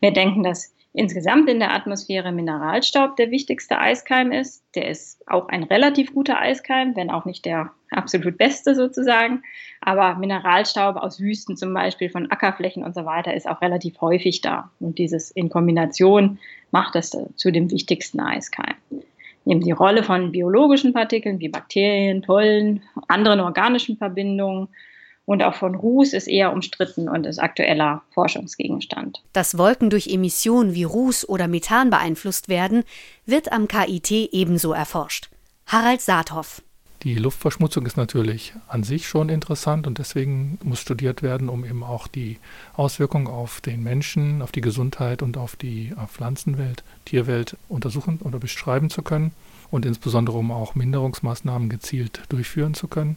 Wir 0.00 0.12
denken, 0.12 0.44
dass 0.44 0.72
insgesamt 0.92 1.48
in 1.48 1.60
der 1.60 1.72
Atmosphäre 1.72 2.32
Mineralstaub 2.32 3.16
der 3.16 3.30
wichtigste 3.30 3.78
Eiskeim 3.78 4.32
ist. 4.32 4.64
Der 4.74 4.88
ist 4.88 5.22
auch 5.28 5.48
ein 5.48 5.62
relativ 5.62 6.12
guter 6.12 6.38
Eiskeim, 6.38 6.96
wenn 6.96 7.10
auch 7.10 7.24
nicht 7.24 7.44
der 7.44 7.70
absolut 7.90 8.36
beste 8.38 8.74
sozusagen. 8.74 9.42
Aber 9.80 10.16
Mineralstaub 10.16 10.96
aus 10.96 11.20
Wüsten 11.20 11.56
zum 11.56 11.72
Beispiel, 11.72 12.10
von 12.10 12.30
Ackerflächen 12.30 12.82
und 12.82 12.94
so 12.94 13.04
weiter, 13.04 13.34
ist 13.34 13.48
auch 13.48 13.60
relativ 13.60 14.00
häufig 14.00 14.40
da. 14.40 14.70
Und 14.80 14.98
dieses 14.98 15.30
in 15.30 15.48
Kombination 15.48 16.38
macht 16.70 16.96
es 16.96 17.16
zu 17.36 17.50
dem 17.50 17.70
wichtigsten 17.70 18.20
Eiskeim. 18.20 18.74
Neben 19.44 19.60
die 19.60 19.72
Rolle 19.72 20.02
von 20.02 20.32
biologischen 20.32 20.92
Partikeln 20.92 21.40
wie 21.40 21.48
Bakterien, 21.48 22.20
Pollen, 22.20 22.82
anderen 23.08 23.40
organischen 23.40 23.96
Verbindungen 23.96 24.68
und 25.30 25.44
auch 25.44 25.54
von 25.54 25.76
Ruß 25.76 26.12
ist 26.12 26.26
eher 26.26 26.52
umstritten 26.52 27.08
und 27.08 27.24
ist 27.24 27.38
aktueller 27.38 28.02
Forschungsgegenstand. 28.10 29.22
Dass 29.32 29.56
Wolken 29.56 29.88
durch 29.88 30.08
Emissionen 30.08 30.74
wie 30.74 30.82
Ruß 30.82 31.28
oder 31.28 31.46
Methan 31.46 31.88
beeinflusst 31.88 32.48
werden, 32.48 32.82
wird 33.26 33.52
am 33.52 33.68
KIT 33.68 34.10
ebenso 34.10 34.72
erforscht. 34.72 35.28
Harald 35.68 36.00
Saathoff. 36.00 36.62
Die 37.04 37.14
Luftverschmutzung 37.14 37.86
ist 37.86 37.96
natürlich 37.96 38.54
an 38.66 38.82
sich 38.82 39.06
schon 39.06 39.28
interessant 39.28 39.86
und 39.86 39.98
deswegen 39.98 40.58
muss 40.64 40.80
studiert 40.80 41.22
werden, 41.22 41.48
um 41.48 41.64
eben 41.64 41.84
auch 41.84 42.08
die 42.08 42.38
Auswirkungen 42.74 43.28
auf 43.28 43.60
den 43.60 43.84
Menschen, 43.84 44.42
auf 44.42 44.50
die 44.50 44.60
Gesundheit 44.60 45.22
und 45.22 45.36
auf 45.36 45.54
die 45.54 45.94
Pflanzenwelt, 46.08 46.82
Tierwelt 47.04 47.56
untersuchen 47.68 48.18
oder 48.24 48.40
beschreiben 48.40 48.90
zu 48.90 49.02
können 49.02 49.30
und 49.70 49.86
insbesondere 49.86 50.38
um 50.38 50.50
auch 50.50 50.74
Minderungsmaßnahmen 50.74 51.68
gezielt 51.68 52.20
durchführen 52.30 52.74
zu 52.74 52.88
können. 52.88 53.16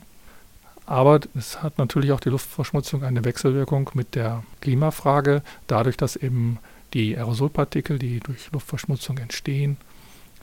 Aber 0.86 1.20
es 1.36 1.64
hat 1.64 1.78
natürlich 1.78 2.12
auch 2.12 2.20
die 2.20 2.30
Luftverschmutzung 2.30 3.04
eine 3.04 3.24
Wechselwirkung 3.24 3.90
mit 3.94 4.16
der 4.16 4.44
Klimafrage, 4.62 5.42
dadurch, 5.68 5.98
dass 5.98 6.16
eben 6.16 6.60
die 6.94 7.18
Aerosolpartikel, 7.18 8.00
die 8.00 8.20
durch 8.20 8.52
Luftverschmutzung 8.52 9.18
entstehen, 9.18 9.78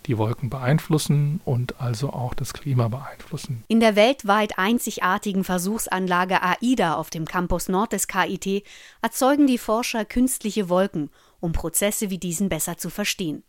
die 0.06 0.18
Wolken 0.18 0.50
beeinflussen 0.50 1.40
und 1.44 1.80
also 1.80 2.10
auch 2.10 2.34
das 2.34 2.52
Klima 2.52 2.88
beeinflussen. 2.88 3.64
In 3.68 3.80
der 3.80 3.96
weltweit 3.96 4.58
einzigartigen 4.58 5.44
Versuchsanlage 5.44 6.42
AIDA 6.42 6.94
auf 6.94 7.10
dem 7.10 7.26
Campus 7.26 7.68
Nord 7.68 7.92
des 7.92 8.08
KIT 8.08 8.64
erzeugen 9.02 9.46
die 9.46 9.58
Forscher 9.58 10.04
künstliche 10.04 10.68
Wolken, 10.68 11.10
um 11.38 11.52
Prozesse 11.52 12.10
wie 12.10 12.18
diesen 12.18 12.48
besser 12.48 12.78
zu 12.78 12.90
verstehen. 12.90 13.42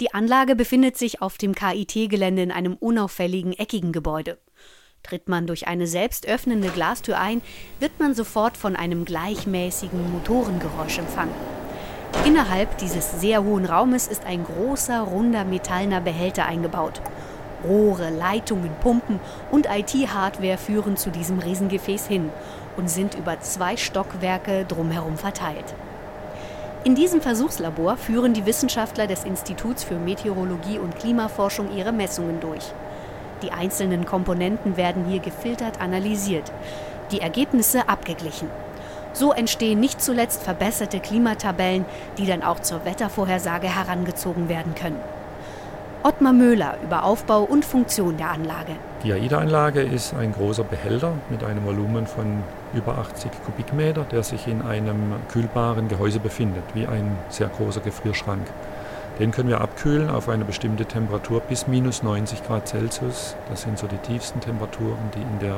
Die 0.00 0.12
Anlage 0.12 0.54
befindet 0.54 0.96
sich 0.98 1.22
auf 1.22 1.38
dem 1.38 1.54
KIT-Gelände 1.54 2.42
in 2.42 2.52
einem 2.52 2.74
unauffälligen, 2.74 3.54
eckigen 3.54 3.92
Gebäude. 3.92 4.38
Tritt 5.06 5.28
man 5.28 5.46
durch 5.46 5.68
eine 5.68 5.86
selbst 5.86 6.26
öffnende 6.26 6.68
Glastür 6.68 7.16
ein, 7.20 7.40
wird 7.78 7.92
man 8.00 8.12
sofort 8.12 8.56
von 8.56 8.74
einem 8.74 9.04
gleichmäßigen 9.04 10.10
Motorengeräusch 10.10 10.98
empfangen. 10.98 11.34
Innerhalb 12.24 12.76
dieses 12.78 13.20
sehr 13.20 13.44
hohen 13.44 13.66
Raumes 13.66 14.08
ist 14.08 14.26
ein 14.26 14.44
großer, 14.44 15.02
runder 15.02 15.44
metallener 15.44 16.00
Behälter 16.00 16.46
eingebaut. 16.46 17.00
Rohre, 17.62 18.10
Leitungen, 18.10 18.70
Pumpen 18.80 19.20
und 19.52 19.68
IT-Hardware 19.70 20.58
führen 20.58 20.96
zu 20.96 21.10
diesem 21.10 21.38
Riesengefäß 21.38 22.08
hin 22.08 22.30
und 22.76 22.90
sind 22.90 23.14
über 23.14 23.38
zwei 23.40 23.76
Stockwerke 23.76 24.64
drumherum 24.64 25.18
verteilt. 25.18 25.76
In 26.82 26.96
diesem 26.96 27.20
Versuchslabor 27.20 27.96
führen 27.96 28.34
die 28.34 28.44
Wissenschaftler 28.44 29.06
des 29.06 29.22
Instituts 29.22 29.84
für 29.84 30.00
Meteorologie 30.00 30.78
und 30.78 30.98
Klimaforschung 30.98 31.76
ihre 31.76 31.92
Messungen 31.92 32.40
durch. 32.40 32.72
Die 33.42 33.52
einzelnen 33.52 34.06
Komponenten 34.06 34.76
werden 34.76 35.04
hier 35.04 35.20
gefiltert 35.20 35.80
analysiert, 35.80 36.50
die 37.10 37.20
Ergebnisse 37.20 37.88
abgeglichen. 37.88 38.48
So 39.12 39.32
entstehen 39.32 39.80
nicht 39.80 40.02
zuletzt 40.02 40.42
verbesserte 40.42 41.00
Klimatabellen, 41.00 41.86
die 42.18 42.26
dann 42.26 42.42
auch 42.42 42.60
zur 42.60 42.84
Wettervorhersage 42.84 43.74
herangezogen 43.74 44.48
werden 44.48 44.74
können. 44.74 45.00
Ottmar 46.02 46.32
Möhler 46.32 46.76
über 46.84 47.02
Aufbau 47.02 47.42
und 47.42 47.64
Funktion 47.64 48.16
der 48.16 48.30
Anlage. 48.30 48.72
Die 49.02 49.12
AIDA-Anlage 49.12 49.80
ist 49.80 50.14
ein 50.14 50.32
großer 50.32 50.62
Behälter 50.62 51.14
mit 51.30 51.42
einem 51.42 51.64
Volumen 51.64 52.06
von 52.06 52.44
über 52.74 52.98
80 52.98 53.30
Kubikmeter, 53.44 54.04
der 54.04 54.22
sich 54.22 54.46
in 54.46 54.62
einem 54.62 55.14
kühlbaren 55.32 55.88
Gehäuse 55.88 56.20
befindet, 56.20 56.62
wie 56.74 56.86
ein 56.86 57.18
sehr 57.28 57.48
großer 57.48 57.80
Gefrierschrank. 57.80 58.46
Den 59.18 59.30
können 59.30 59.48
wir 59.48 59.62
abkühlen 59.62 60.10
auf 60.10 60.28
eine 60.28 60.44
bestimmte 60.44 60.84
Temperatur 60.84 61.40
bis 61.40 61.66
minus 61.66 62.02
90 62.02 62.44
Grad 62.46 62.68
Celsius. 62.68 63.34
Das 63.48 63.62
sind 63.62 63.78
so 63.78 63.86
die 63.86 63.96
tiefsten 63.96 64.40
Temperaturen, 64.40 65.10
die 65.14 65.22
in 65.22 65.38
der 65.38 65.56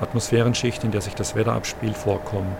Atmosphärenschicht, 0.00 0.82
in 0.82 0.90
der 0.90 1.02
sich 1.02 1.14
das 1.14 1.36
Wetter 1.36 1.52
abspielt, 1.52 1.96
vorkommen. 1.96 2.56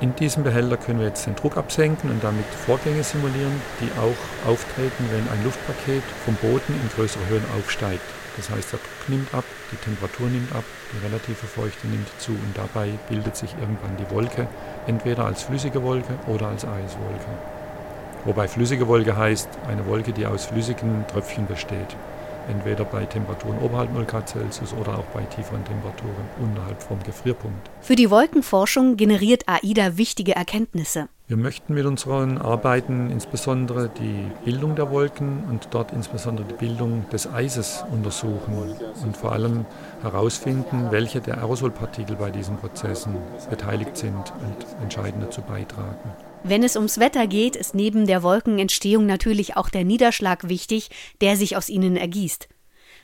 In 0.00 0.14
diesem 0.14 0.44
Behälter 0.44 0.76
können 0.76 1.00
wir 1.00 1.06
jetzt 1.06 1.26
den 1.26 1.34
Druck 1.34 1.56
absenken 1.56 2.10
und 2.10 2.22
damit 2.22 2.44
Vorgänge 2.66 3.02
simulieren, 3.02 3.62
die 3.80 3.90
auch 3.98 4.48
auftreten, 4.48 5.08
wenn 5.10 5.26
ein 5.28 5.42
Luftpaket 5.42 6.02
vom 6.24 6.34
Boden 6.34 6.74
in 6.80 6.90
größere 6.94 7.26
Höhen 7.28 7.44
aufsteigt. 7.58 8.02
Das 8.36 8.50
heißt, 8.50 8.72
der 8.72 8.78
Druck 8.78 9.08
nimmt 9.08 9.34
ab, 9.34 9.44
die 9.72 9.76
Temperatur 9.76 10.28
nimmt 10.28 10.54
ab, 10.54 10.64
die 10.92 11.04
relative 11.04 11.46
Feuchte 11.46 11.86
nimmt 11.88 12.08
zu 12.18 12.32
und 12.32 12.54
dabei 12.54 12.90
bildet 13.08 13.36
sich 13.36 13.54
irgendwann 13.58 13.96
die 13.96 14.10
Wolke, 14.14 14.46
entweder 14.86 15.24
als 15.24 15.42
flüssige 15.42 15.82
Wolke 15.82 16.12
oder 16.26 16.48
als 16.48 16.64
Eiswolke. 16.64 17.55
Wobei 18.26 18.48
flüssige 18.48 18.88
Wolke 18.88 19.16
heißt 19.16 19.48
eine 19.68 19.86
Wolke, 19.86 20.12
die 20.12 20.26
aus 20.26 20.46
flüssigen 20.46 21.06
Tröpfchen 21.06 21.46
besteht 21.46 21.96
entweder 22.48 22.84
bei 22.84 23.04
Temperaturen 23.04 23.58
oberhalb 23.58 23.92
0 23.92 24.04
Grad 24.04 24.28
Celsius 24.28 24.72
oder 24.74 24.98
auch 24.98 25.04
bei 25.06 25.22
tieferen 25.22 25.64
Temperaturen 25.64 26.14
unterhalb 26.40 26.82
vom 26.82 27.02
Gefrierpunkt. 27.02 27.70
Für 27.80 27.96
die 27.96 28.10
Wolkenforschung 28.10 28.96
generiert 28.96 29.44
AIDA 29.46 29.96
wichtige 29.96 30.34
Erkenntnisse. 30.34 31.08
Wir 31.28 31.36
möchten 31.36 31.74
mit 31.74 31.84
unseren 31.86 32.38
Arbeiten 32.38 33.10
insbesondere 33.10 33.88
die 33.88 34.30
Bildung 34.44 34.76
der 34.76 34.92
Wolken 34.92 35.42
und 35.50 35.68
dort 35.72 35.92
insbesondere 35.92 36.46
die 36.46 36.54
Bildung 36.54 37.04
des 37.10 37.26
Eises 37.32 37.84
untersuchen 37.90 38.76
und 39.02 39.16
vor 39.16 39.32
allem 39.32 39.66
herausfinden, 40.02 40.86
welche 40.90 41.20
der 41.20 41.38
Aerosolpartikel 41.38 42.14
bei 42.14 42.30
diesen 42.30 42.58
Prozessen 42.58 43.16
beteiligt 43.50 43.96
sind 43.96 44.14
und 44.14 44.82
entscheidend 44.82 45.24
dazu 45.24 45.42
beitragen. 45.42 46.12
Wenn 46.48 46.62
es 46.62 46.76
ums 46.76 47.00
Wetter 47.00 47.26
geht, 47.26 47.56
ist 47.56 47.74
neben 47.74 48.06
der 48.06 48.22
Wolkenentstehung 48.22 49.04
natürlich 49.04 49.56
auch 49.56 49.68
der 49.68 49.84
Niederschlag 49.84 50.48
wichtig, 50.48 50.90
der 51.20 51.36
sich 51.36 51.56
aus 51.56 51.68
ihnen 51.68 51.96
ergießt. 51.96 52.48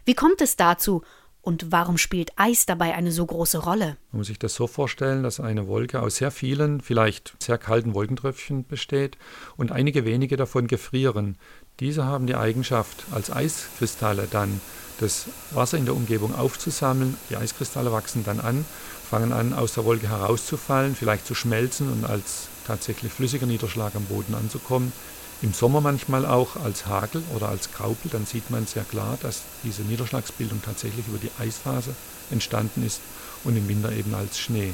Wie 0.05 0.15
kommt 0.15 0.41
es 0.41 0.55
dazu 0.55 1.03
und 1.41 1.73
warum 1.73 1.99
spielt 1.99 2.31
Eis 2.37 2.67
dabei 2.67 2.95
eine 2.95 3.11
so 3.11 3.27
große 3.27 3.59
Rolle? 3.59 3.97
Man 4.13 4.21
muss 4.21 4.29
sich 4.29 4.39
das 4.39 4.55
so 4.55 4.69
vorstellen, 4.69 5.25
dass 5.25 5.41
eine 5.41 5.67
Wolke 5.67 6.01
aus 6.03 6.17
sehr 6.17 6.31
vielen, 6.31 6.81
vielleicht 6.81 7.35
sehr 7.43 7.59
kalten 7.59 7.95
Wolkentröpfchen 7.95 8.65
besteht 8.65 9.19
und 9.57 9.73
einige 9.73 10.05
wenige 10.05 10.37
davon 10.37 10.69
gefrieren. 10.69 11.37
Diese 11.81 12.05
haben 12.05 12.29
die 12.29 12.37
Eigenschaft, 12.37 13.07
als 13.11 13.33
Eiskristalle 13.33 14.29
dann 14.31 14.61
das 15.01 15.27
Wasser 15.51 15.79
in 15.79 15.85
der 15.85 15.97
Umgebung 15.97 16.33
aufzusammeln. 16.33 17.17
Die 17.29 17.37
Eiskristalle 17.37 17.91
wachsen 17.91 18.23
dann 18.23 18.39
an, 18.39 18.65
fangen 19.13 19.35
an, 19.35 19.53
aus 19.53 19.75
der 19.75 19.85
Wolke 19.85 20.09
herauszufallen, 20.09 20.97
vielleicht 20.97 21.27
zu 21.27 21.35
schmelzen 21.35 21.93
und 21.93 22.07
als 22.07 22.49
tatsächlich 22.67 23.13
flüssiger 23.13 23.45
Niederschlag 23.45 23.95
am 23.95 24.07
Boden 24.07 24.35
anzukommen. 24.35 24.91
Im 25.43 25.53
Sommer 25.53 25.83
manchmal 25.83 26.25
auch 26.25 26.57
als 26.57 26.87
Hagel 26.87 27.23
oder 27.37 27.51
als 27.51 27.73
Graupel, 27.73 28.11
dann 28.11 28.25
sieht 28.25 28.51
man 28.51 28.67
sehr 28.67 28.85
klar, 28.85 29.19
dass 29.21 29.43
diese 29.65 29.83
Niederschlagsbildung 29.83 30.63
tatsächlich 30.65 31.07
über 31.09 31.19
die 31.19 31.31
Eisphase 31.39 31.95
entstanden 32.31 32.87
ist 32.87 33.03
und 33.45 33.55
im 33.55 33.69
Winter 33.69 33.93
eben 33.93 34.15
als 34.15 34.39
Schnee. 34.39 34.73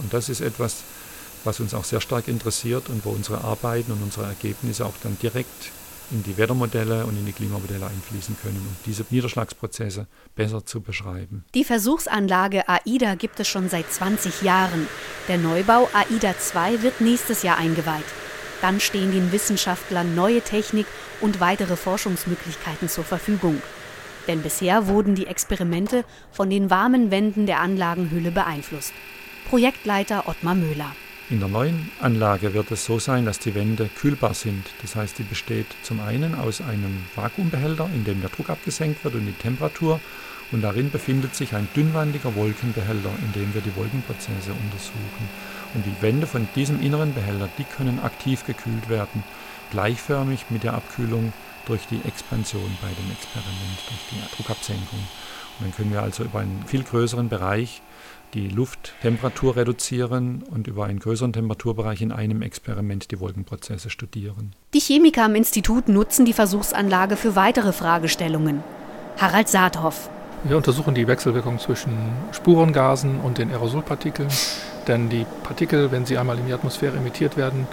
Und 0.00 0.12
das 0.12 0.30
ist 0.30 0.40
etwas, 0.40 0.78
was 1.44 1.60
uns 1.60 1.72
auch 1.72 1.84
sehr 1.84 2.00
stark 2.00 2.26
interessiert 2.26 2.88
und 2.88 3.04
wo 3.04 3.10
unsere 3.10 3.44
Arbeiten 3.44 3.92
und 3.92 4.02
unsere 4.02 4.26
Ergebnisse 4.26 4.84
auch 4.84 4.94
dann 5.00 5.16
direkt 5.22 5.70
in 6.10 6.22
die 6.22 6.36
Wettermodelle 6.36 7.04
und 7.04 7.16
in 7.16 7.26
die 7.26 7.32
Klimamodelle 7.32 7.86
einfließen 7.86 8.36
können, 8.42 8.56
um 8.56 8.76
diese 8.84 9.04
Niederschlagsprozesse 9.10 10.06
besser 10.34 10.64
zu 10.64 10.80
beschreiben. 10.80 11.44
Die 11.54 11.64
Versuchsanlage 11.64 12.68
AIDA 12.68 13.14
gibt 13.14 13.40
es 13.40 13.48
schon 13.48 13.68
seit 13.68 13.92
20 13.92 14.42
Jahren. 14.42 14.86
Der 15.28 15.38
Neubau 15.38 15.88
AIDA 15.92 16.38
2 16.38 16.82
wird 16.82 17.00
nächstes 17.00 17.42
Jahr 17.42 17.58
eingeweiht. 17.58 18.04
Dann 18.62 18.80
stehen 18.80 19.12
den 19.12 19.32
Wissenschaftlern 19.32 20.14
neue 20.14 20.40
Technik 20.40 20.86
und 21.20 21.40
weitere 21.40 21.76
Forschungsmöglichkeiten 21.76 22.88
zur 22.88 23.04
Verfügung. 23.04 23.60
Denn 24.28 24.42
bisher 24.42 24.88
wurden 24.88 25.14
die 25.14 25.26
Experimente 25.26 26.04
von 26.32 26.50
den 26.50 26.70
warmen 26.70 27.10
Wänden 27.10 27.46
der 27.46 27.60
Anlagenhülle 27.60 28.30
beeinflusst. 28.30 28.92
Projektleiter 29.48 30.28
Ottmar 30.28 30.54
Möhler. 30.54 30.96
In 31.28 31.40
der 31.40 31.48
neuen 31.48 31.90
Anlage 32.00 32.54
wird 32.54 32.70
es 32.70 32.84
so 32.84 33.00
sein, 33.00 33.24
dass 33.24 33.40
die 33.40 33.56
Wände 33.56 33.90
kühlbar 33.98 34.32
sind. 34.32 34.64
Das 34.82 34.94
heißt, 34.94 35.18
die 35.18 35.24
besteht 35.24 35.66
zum 35.82 35.98
einen 35.98 36.36
aus 36.36 36.60
einem 36.60 37.04
Vakuumbehälter, 37.16 37.90
in 37.92 38.04
dem 38.04 38.20
der 38.20 38.30
Druck 38.30 38.48
abgesenkt 38.48 39.02
wird 39.02 39.16
und 39.16 39.26
die 39.26 39.32
Temperatur. 39.32 39.98
Und 40.52 40.62
darin 40.62 40.88
befindet 40.92 41.34
sich 41.34 41.56
ein 41.56 41.66
dünnwandiger 41.74 42.36
Wolkenbehälter, 42.36 43.10
in 43.24 43.32
dem 43.32 43.52
wir 43.54 43.60
die 43.60 43.74
Wolkenprozesse 43.74 44.52
untersuchen. 44.52 45.28
Und 45.74 45.84
die 45.84 46.00
Wände 46.00 46.28
von 46.28 46.46
diesem 46.54 46.80
inneren 46.80 47.12
Behälter, 47.12 47.48
die 47.58 47.64
können 47.64 47.98
aktiv 47.98 48.46
gekühlt 48.46 48.88
werden, 48.88 49.24
gleichförmig 49.72 50.46
mit 50.50 50.62
der 50.62 50.74
Abkühlung 50.74 51.32
durch 51.66 51.88
die 51.88 52.00
Expansion 52.06 52.78
bei 52.80 52.88
dem 52.88 53.10
Experiment, 53.10 53.78
durch 53.88 54.00
die 54.12 54.36
Druckabsenkung. 54.36 55.00
Und 55.58 55.66
dann 55.66 55.74
können 55.74 55.92
wir 55.92 56.02
also 56.02 56.22
über 56.22 56.38
einen 56.38 56.62
viel 56.68 56.84
größeren 56.84 57.28
Bereich 57.28 57.82
die 58.36 58.48
Lufttemperatur 58.48 59.56
reduzieren 59.56 60.44
und 60.50 60.66
über 60.66 60.84
einen 60.84 60.98
größeren 60.98 61.32
Temperaturbereich 61.32 62.02
in 62.02 62.12
einem 62.12 62.42
Experiment 62.42 63.10
die 63.10 63.18
Wolkenprozesse 63.18 63.88
studieren. 63.88 64.52
Die 64.74 64.78
Chemiker 64.78 65.24
am 65.24 65.34
Institut 65.34 65.88
nutzen 65.88 66.26
die 66.26 66.34
Versuchsanlage 66.34 67.16
für 67.16 67.34
weitere 67.34 67.72
Fragestellungen. 67.72 68.62
Harald 69.16 69.48
Saathoff. 69.48 70.10
Wir 70.44 70.58
untersuchen 70.58 70.94
die 70.94 71.08
Wechselwirkung 71.08 71.58
zwischen 71.58 71.92
Spurengasen 72.32 73.20
und 73.20 73.38
den 73.38 73.50
Aerosolpartikeln, 73.50 74.28
denn 74.86 75.08
die 75.08 75.24
Partikel, 75.42 75.90
wenn 75.90 76.04
sie 76.04 76.18
einmal 76.18 76.38
in 76.38 76.46
die 76.46 76.52
Atmosphäre 76.52 76.98
emittiert 76.98 77.38
werden, 77.38 77.66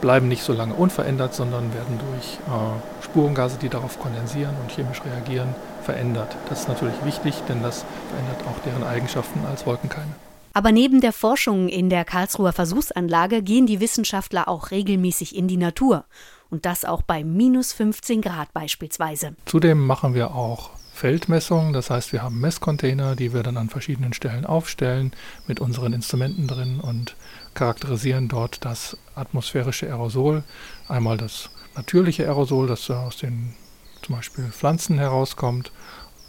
bleiben 0.00 0.28
nicht 0.28 0.42
so 0.42 0.54
lange 0.54 0.72
unverändert, 0.72 1.34
sondern 1.34 1.74
werden 1.74 1.98
durch 2.10 2.38
äh, 2.46 3.04
Spurengase, 3.04 3.58
die 3.60 3.68
darauf 3.68 4.00
kondensieren 4.00 4.54
und 4.62 4.72
chemisch 4.72 5.02
reagieren, 5.04 5.54
verändert. 5.86 6.36
Das 6.48 6.60
ist 6.60 6.68
natürlich 6.68 7.02
wichtig, 7.04 7.34
denn 7.48 7.62
das 7.62 7.84
verändert 8.10 8.46
auch 8.46 8.58
deren 8.64 8.84
Eigenschaften 8.84 9.46
als 9.46 9.64
Wolkenkeime. 9.64 10.14
Aber 10.52 10.72
neben 10.72 11.00
der 11.00 11.12
Forschung 11.12 11.68
in 11.68 11.90
der 11.90 12.04
Karlsruher 12.04 12.52
Versuchsanlage 12.52 13.42
gehen 13.42 13.66
die 13.66 13.80
Wissenschaftler 13.80 14.48
auch 14.48 14.70
regelmäßig 14.70 15.36
in 15.36 15.48
die 15.48 15.58
Natur 15.58 16.06
Und 16.48 16.64
das 16.64 16.84
auch 16.84 17.02
bei 17.02 17.24
minus 17.24 17.72
15 17.72 18.22
Grad 18.22 18.52
beispielsweise. 18.52 19.34
Zudem 19.44 19.86
machen 19.86 20.14
wir 20.14 20.34
auch 20.34 20.70
Feldmessungen. 20.94 21.72
Das 21.72 21.90
heißt, 21.90 22.12
wir 22.12 22.22
haben 22.22 22.40
Messcontainer, 22.40 23.16
die 23.16 23.34
wir 23.34 23.42
dann 23.42 23.58
an 23.58 23.68
verschiedenen 23.68 24.12
Stellen 24.12 24.46
aufstellen 24.46 25.12
mit 25.46 25.60
unseren 25.60 25.92
Instrumenten 25.92 26.46
drin 26.46 26.80
und 26.80 27.16
charakterisieren 27.54 28.28
dort 28.28 28.64
das 28.64 28.96
atmosphärische 29.14 29.86
Aerosol. 29.86 30.42
Einmal 30.88 31.18
das 31.18 31.50
natürliche 31.74 32.24
Aerosol, 32.24 32.66
das 32.66 32.88
aus 32.90 33.18
den 33.18 33.54
zum 34.02 34.16
Beispiel 34.16 34.44
Pflanzen 34.46 34.98
herauskommt 34.98 35.72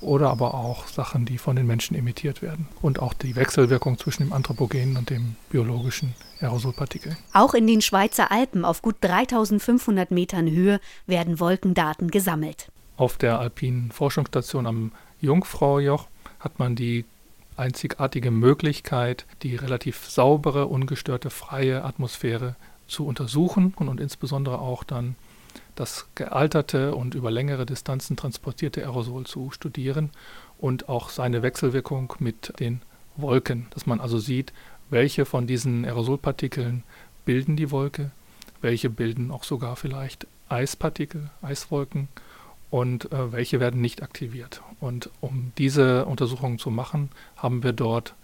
oder 0.02 0.30
aber 0.30 0.54
auch 0.54 0.88
Sachen, 0.88 1.26
die 1.26 1.38
von 1.38 1.56
den 1.56 1.66
Menschen 1.66 1.96
emittiert 1.96 2.42
werden. 2.42 2.68
Und 2.82 3.00
auch 3.00 3.14
die 3.14 3.36
Wechselwirkung 3.36 3.98
zwischen 3.98 4.24
dem 4.24 4.34
anthropogenen 4.34 4.98
und 4.98 5.10
dem 5.10 5.36
biologischen 5.50 6.14
Aerosolpartikel. 6.40 7.18
Auch 7.34 7.54
in 7.54 7.66
den 7.66 7.82
Schweizer 7.82 8.32
Alpen 8.32 8.64
auf 8.64 8.82
gut 8.82 8.98
3500 9.02 10.12
Metern 10.12 10.50
Höhe 10.50 10.80
werden 11.08 11.40
Wolkendaten 11.40 12.12
gesammelt. 12.12 12.72
Auf 12.96 13.18
der 13.18 13.40
alpinen 13.40 13.92
Forschungsstation 13.92 14.66
am 14.66 14.92
Jungfraujoch 15.20 16.08
hat 16.40 16.60
man 16.60 16.76
die 16.76 17.06
einzigartige 17.56 18.30
Möglichkeit, 18.30 19.26
die 19.42 19.56
relativ 19.56 20.08
saubere, 20.08 20.68
ungestörte, 20.68 21.32
freie 21.32 21.84
Atmosphäre 21.84 22.56
zu 22.88 23.06
untersuchen 23.06 23.74
und, 23.76 23.88
und 23.88 24.00
insbesondere 24.00 24.60
auch 24.60 24.84
dann 24.84 25.16
das 25.80 26.08
gealterte 26.16 26.96
und 26.96 27.16
über 27.16 27.32
längere 27.32 27.66
Distanzen 27.66 28.18
transportierte 28.18 28.82
Aerosol 28.82 29.26
zu 29.26 29.52
studieren 29.52 30.10
und 30.58 30.90
auch 30.90 31.10
seine 31.10 31.44
Wechselwirkung 31.44 32.14
mit 32.20 32.60
den 32.60 32.82
Wolken, 33.16 33.68
dass 33.72 33.86
man 33.86 34.00
also 34.00 34.18
sieht, 34.18 34.54
welche 34.90 35.26
von 35.26 35.48
diesen 35.48 35.86
Aerosolpartikeln 35.86 36.84
bilden 37.26 37.56
die 37.56 37.72
Wolke, 37.72 38.12
welche 38.62 38.90
bilden 38.90 39.32
auch 39.32 39.44
sogar 39.44 39.76
vielleicht 39.76 40.28
Eispartikel, 40.50 41.30
Eiswolken 41.42 42.08
und 42.70 43.12
äh, 43.12 43.32
welche 43.32 43.60
werden 43.60 43.82
nicht 43.82 44.02
aktiviert. 44.02 44.62
Und 44.80 45.10
um 45.22 45.52
diese 45.58 46.06
Untersuchungen 46.06 46.60
zu 46.60 46.70
machen, 46.70 47.10
haben 47.36 47.64
wir 47.64 47.74
dort 47.74 48.16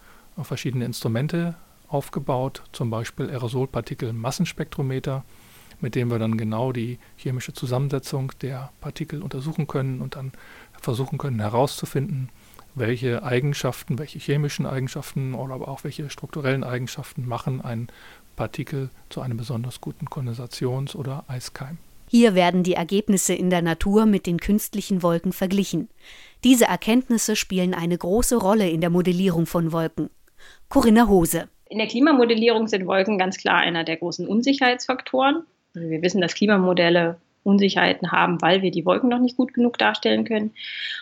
verschiedene 0.42 0.84
Instrumente 0.84 1.54
aufgebaut, 1.88 2.62
zum 2.72 2.90
Beispiel 2.90 3.30
Aerosolpartikel-Massenspektrometer, 3.30 5.24
mit 5.80 5.94
dem 5.94 6.10
wir 6.10 6.18
dann 6.18 6.36
genau 6.36 6.72
die 6.72 6.98
chemische 7.16 7.52
Zusammensetzung 7.52 8.32
der 8.42 8.72
Partikel 8.80 9.22
untersuchen 9.22 9.66
können 9.66 10.00
und 10.00 10.16
dann 10.16 10.32
versuchen 10.80 11.18
können 11.18 11.40
herauszufinden, 11.40 12.30
welche 12.74 13.22
Eigenschaften, 13.22 13.98
welche 13.98 14.18
chemischen 14.18 14.66
Eigenschaften 14.66 15.34
oder 15.34 15.54
aber 15.54 15.68
auch 15.68 15.84
welche 15.84 16.10
strukturellen 16.10 16.64
Eigenschaften 16.64 17.26
machen 17.26 17.60
ein 17.60 17.88
Partikel 18.36 18.90
zu 19.10 19.20
einem 19.20 19.36
besonders 19.36 19.80
guten 19.80 20.06
Kondensations- 20.06 20.96
oder 20.96 21.24
Eiskeim. 21.28 21.78
Hier 22.08 22.34
werden 22.34 22.62
die 22.62 22.74
Ergebnisse 22.74 23.34
in 23.34 23.50
der 23.50 23.62
Natur 23.62 24.06
mit 24.06 24.26
den 24.26 24.38
künstlichen 24.38 25.02
Wolken 25.02 25.32
verglichen. 25.32 25.88
Diese 26.44 26.66
Erkenntnisse 26.66 27.34
spielen 27.34 27.74
eine 27.74 27.96
große 27.96 28.36
Rolle 28.36 28.68
in 28.68 28.80
der 28.80 28.90
Modellierung 28.90 29.46
von 29.46 29.72
Wolken. 29.72 30.10
Corinna 30.68 31.08
Hose. 31.08 31.48
In 31.68 31.78
der 31.78 31.88
Klimamodellierung 31.88 32.68
sind 32.68 32.86
Wolken 32.86 33.18
ganz 33.18 33.38
klar 33.38 33.58
einer 33.58 33.84
der 33.84 33.96
großen 33.96 34.28
Unsicherheitsfaktoren. 34.28 35.44
Also 35.74 35.88
wir 35.88 36.02
wissen, 36.02 36.20
dass 36.20 36.34
Klimamodelle 36.34 37.16
Unsicherheiten 37.44 38.10
haben, 38.10 38.40
weil 38.42 38.62
wir 38.62 38.70
die 38.70 38.84
Wolken 38.84 39.10
noch 39.10 39.18
nicht 39.18 39.36
gut 39.36 39.54
genug 39.54 39.78
darstellen 39.78 40.24
können. 40.24 40.52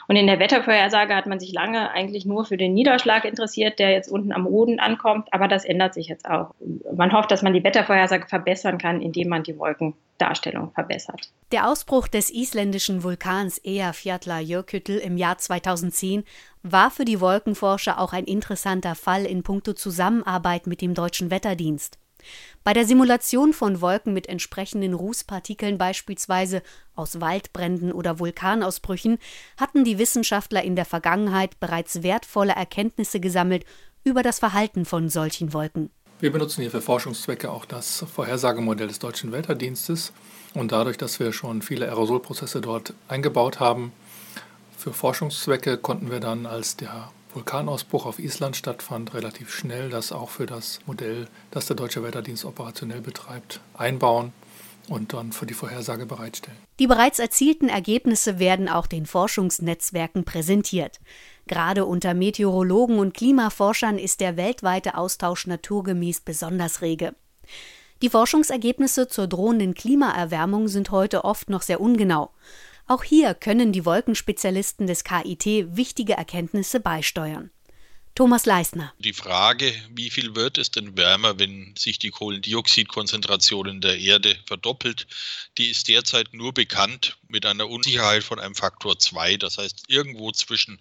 Und 0.09 0.17
in 0.17 0.27
der 0.27 0.41
Wettervorhersage 0.41 1.15
hat 1.15 1.27
man 1.27 1.41
sich 1.41 1.53
lange 1.53 1.91
eigentlich 1.91 2.27
nur 2.27 2.45
für 2.45 2.57
den 2.57 2.75
Niederschlag 2.75 3.25
interessiert, 3.25 3.79
der 3.79 3.93
jetzt 3.93 4.11
unten 4.11 4.33
am 4.33 4.45
Boden 4.45 4.81
ankommt. 4.81 5.29
Aber 5.33 5.49
das 5.49 5.65
ändert 5.65 5.95
sich 5.95 6.09
jetzt 6.09 6.29
auch. 6.29 6.55
Man 6.95 7.13
hofft, 7.13 7.31
dass 7.31 7.43
man 7.43 7.55
die 7.55 7.65
Wettervorhersage 7.65 8.27
verbessern 8.27 8.79
kann, 8.79 9.01
indem 9.01 9.29
man 9.29 9.45
die 9.45 9.57
Wolkendarstellung 9.57 10.73
verbessert. 10.73 11.31
Der 11.53 11.69
Ausbruch 11.69 12.09
des 12.09 12.31
isländischen 12.31 13.05
Vulkans 13.05 13.61
Eyjafjallajökull 13.65 14.99
im 14.99 15.17
Jahr 15.17 15.39
2010 15.39 16.25
war 16.65 16.91
für 16.91 17.05
die 17.05 17.21
Wolkenforscher 17.21 18.01
auch 18.01 18.13
ein 18.13 18.25
interessanter 18.25 18.95
Fall 18.95 19.25
in 19.27 19.43
puncto 19.43 19.73
Zusammenarbeit 19.75 20.67
mit 20.67 20.81
dem 20.81 20.95
deutschen 20.95 21.31
Wetterdienst. 21.31 22.02
Bei 22.65 22.73
der 22.73 22.87
Simulation 22.87 23.53
von 23.53 23.81
Wolken 23.81 24.13
mit 24.13 24.29
entsprechenden 24.29 24.95
Rußpartikeln 24.95 25.79
beispielsweise 25.79 26.63
aus 26.95 27.21
Waldbränden 27.21 27.93
oder 27.93 28.19
Vulkanausbrüchen 28.19 29.19
hatten 29.57 29.85
die 29.85 29.99
Wissenschaftler 29.99 30.63
in 30.63 30.77
der 30.77 30.85
Vergangenheit 30.85 31.59
bereits 31.61 32.03
wertvolle 32.03 32.53
Erkenntnisse 32.53 33.21
gesammelt 33.21 33.65
über 34.05 34.23
das 34.23 34.39
Verhalten 34.39 34.85
von 34.85 35.09
solchen 35.09 35.53
Wolken. 35.53 35.91
Wir 36.21 36.31
benutzen 36.31 36.61
hier 36.61 36.71
für 36.71 36.81
Forschungszwecke 36.81 37.51
auch 37.51 37.65
das 37.65 38.05
Vorhersagemodell 38.15 38.87
des 38.87 39.01
Deutschen 39.01 39.33
Wetterdienstes 39.33 40.13
und 40.55 40.71
dadurch, 40.71 40.97
dass 40.97 41.19
wir 41.19 41.33
schon 41.33 41.63
viele 41.63 41.87
Aerosolprozesse 41.87 42.61
dort 42.61 42.95
eingebaut 43.09 43.59
haben, 43.59 43.93
für 44.77 44.93
Forschungszwecke 44.93 45.79
konnten 45.79 46.11
wir 46.11 46.21
dann, 46.21 46.47
als 46.47 46.77
der 46.77 47.11
Vulkanausbruch 47.35 48.07
auf 48.07 48.19
Island 48.19 48.57
stattfand, 48.57 49.15
relativ 49.15 49.53
schnell 49.53 49.91
das 49.91 50.13
auch 50.13 50.31
für 50.31 50.47
das 50.47 50.81
Modell, 50.87 51.29
das 51.51 51.67
der 51.67 51.77
Deutsche 51.77 52.03
Wetterdienst 52.03 52.45
operationell 52.45 53.01
betreibt, 53.01 53.61
einbauen 53.75 54.33
und 54.89 55.13
dann 55.13 55.33
für 55.33 55.47
die 55.47 55.55
Vorhersage 55.55 56.07
bereitstellen. 56.07 56.59
Die 56.79 56.87
bereits 56.87 57.19
erzielten 57.19 57.69
Ergebnisse 57.69 58.39
werden 58.39 58.69
auch 58.69 58.87
den 58.87 59.07
Forschungsnetzwerken 59.07 60.25
präsentiert. 60.25 61.01
Gerade 61.47 61.87
unter 61.87 62.15
Meteorologen 62.15 62.99
und 62.99 63.15
Klimaforschern 63.15 63.99
ist 63.99 64.21
der 64.21 64.37
weltweite 64.37 64.97
Austausch 64.97 65.47
naturgemäß 65.47 66.21
besonders 66.21 66.83
rege. 66.83 67.15
Die 68.03 68.11
Forschungsergebnisse 68.11 69.07
zur 69.07 69.29
drohenden 69.29 69.75
Klimaerwärmung 69.75 70.67
sind 70.67 70.91
heute 70.91 71.25
oft 71.25 71.49
noch 71.51 71.63
sehr 71.63 71.81
ungenau. 71.81 72.31
Auch 72.87 73.05
hier 73.05 73.35
können 73.35 73.73
die 73.73 73.85
Wolkenspezialisten 73.85 74.87
des 74.87 75.05
KIT 75.05 75.77
wichtige 75.77 76.15
Erkenntnisse 76.15 76.81
beisteuern. 76.81 77.51
Thomas 78.15 78.45
Leisner. 78.45 78.93
Die 78.99 79.15
Frage, 79.15 79.73
wie 79.91 80.11
viel 80.11 80.35
wird 80.35 80.59
es 80.59 80.71
denn 80.71 80.99
wärmer, 80.99 81.39
wenn 81.39 81.75
sich 81.79 81.99
die 81.99 82.11
Kohlendioxidkonzentration 82.11 83.69
in 83.69 83.81
der 83.81 83.99
Erde 83.99 84.37
verdoppelt, 84.45 85.07
die 85.57 85.71
ist 85.71 85.89
derzeit 85.89 86.35
nur 86.35 86.53
bekannt 86.53 87.17
mit 87.29 87.47
einer 87.47 87.71
Unsicherheit 87.71 88.23
von 88.23 88.39
einem 88.39 88.55
Faktor 88.55 88.99
2. 88.99 89.39
Das 89.39 89.57
heißt, 89.57 89.85
irgendwo 89.89 90.31
zwischen 90.31 90.79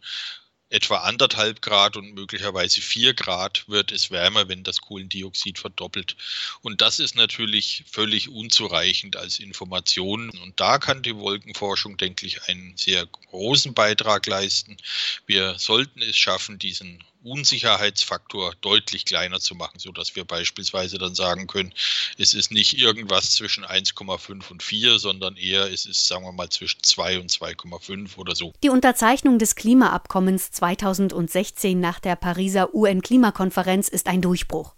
etwa 0.72 1.00
anderthalb 1.00 1.62
Grad 1.62 1.98
und 1.98 2.14
möglicherweise 2.14 2.82
vier 2.82 3.14
Grad 3.14 3.68
wird 3.68 3.92
es 3.92 4.10
wärmer, 4.10 4.48
wenn 4.48 4.64
das 4.64 4.80
Kohlendioxid 4.80 5.60
verdoppelt. 5.60 6.16
Und 6.62 6.80
das 6.82 7.00
ist 7.00 7.16
natürlich 7.16 7.84
völlig 7.92 8.30
unzureichend 8.30 9.18
als 9.18 9.40
Information. 9.40 10.30
Und 10.30 10.60
da 10.60 10.78
kann 10.78 11.04
die 11.04 11.18
Wolkenforschung, 11.18 11.98
denke 11.98 12.26
ich, 12.26 12.48
einen 12.48 12.76
sehr 12.78 13.06
großen 13.06 13.74
Beitrag 13.74 14.26
leisten. 14.28 14.78
Wir 15.26 15.60
sollten 15.60 16.02
es 16.02 16.18
schaffen, 16.18 16.58
diesen 16.58 17.04
Unsicherheitsfaktor 17.24 18.54
deutlich 18.62 19.06
kleiner 19.06 19.40
zu 19.40 19.56
machen, 19.56 19.80
sodass 19.80 20.16
wir 20.16 20.26
beispielsweise 20.26 20.98
dann 20.98 21.16
sagen 21.16 21.48
können, 21.48 21.74
es 22.18 22.34
ist 22.34 22.52
nicht 22.52 22.78
irgendwas 22.78 23.32
zwischen 23.32 23.66
1,5 23.66 24.52
und 24.52 24.64
4, 24.64 25.00
sondern 25.00 25.38
eher 25.38 25.72
es 25.72 25.86
ist, 25.86 26.08
sagen 26.08 26.26
wir 26.26 26.32
mal, 26.32 26.50
zwischen 26.50 26.84
2 26.84 27.20
und 27.20 27.32
2,5 27.32 28.18
oder 28.18 28.36
so. 28.36 28.54
Die 28.64 28.70
Unterzeichnung 28.70 29.40
des 29.40 29.56
Klimaabkommens 29.56 30.52
2016 30.52 31.80
nach 31.80 32.00
der 32.00 32.16
Pariser 32.16 32.74
UN-Klimakonferenz 32.74 33.88
ist 33.88 34.08
ein 34.08 34.22
Durchbruch 34.22 34.74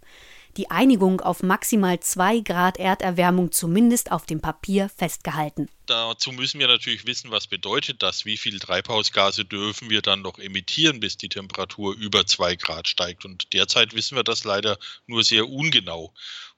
die 0.57 0.69
Einigung 0.71 1.21
auf 1.21 1.43
maximal 1.43 1.99
2 1.99 2.39
Grad 2.41 2.77
Erderwärmung 2.77 3.51
zumindest 3.51 4.11
auf 4.11 4.25
dem 4.25 4.41
Papier 4.41 4.89
festgehalten. 4.89 5.69
Dazu 5.85 6.31
müssen 6.31 6.59
wir 6.59 6.67
natürlich 6.67 7.05
wissen, 7.05 7.31
was 7.31 7.47
bedeutet 7.47 8.01
das, 8.01 8.23
wie 8.25 8.37
viel 8.37 8.59
Treibhausgase 8.59 9.43
dürfen 9.43 9.89
wir 9.89 10.01
dann 10.01 10.21
noch 10.21 10.39
emittieren, 10.39 10.99
bis 10.99 11.17
die 11.17 11.29
Temperatur 11.29 11.95
über 11.95 12.25
2 12.25 12.55
Grad 12.55 12.87
steigt. 12.87 13.25
Und 13.25 13.51
derzeit 13.53 13.93
wissen 13.93 14.15
wir 14.15 14.23
das 14.23 14.43
leider 14.43 14.77
nur 15.07 15.23
sehr 15.23 15.49
ungenau. 15.49 16.13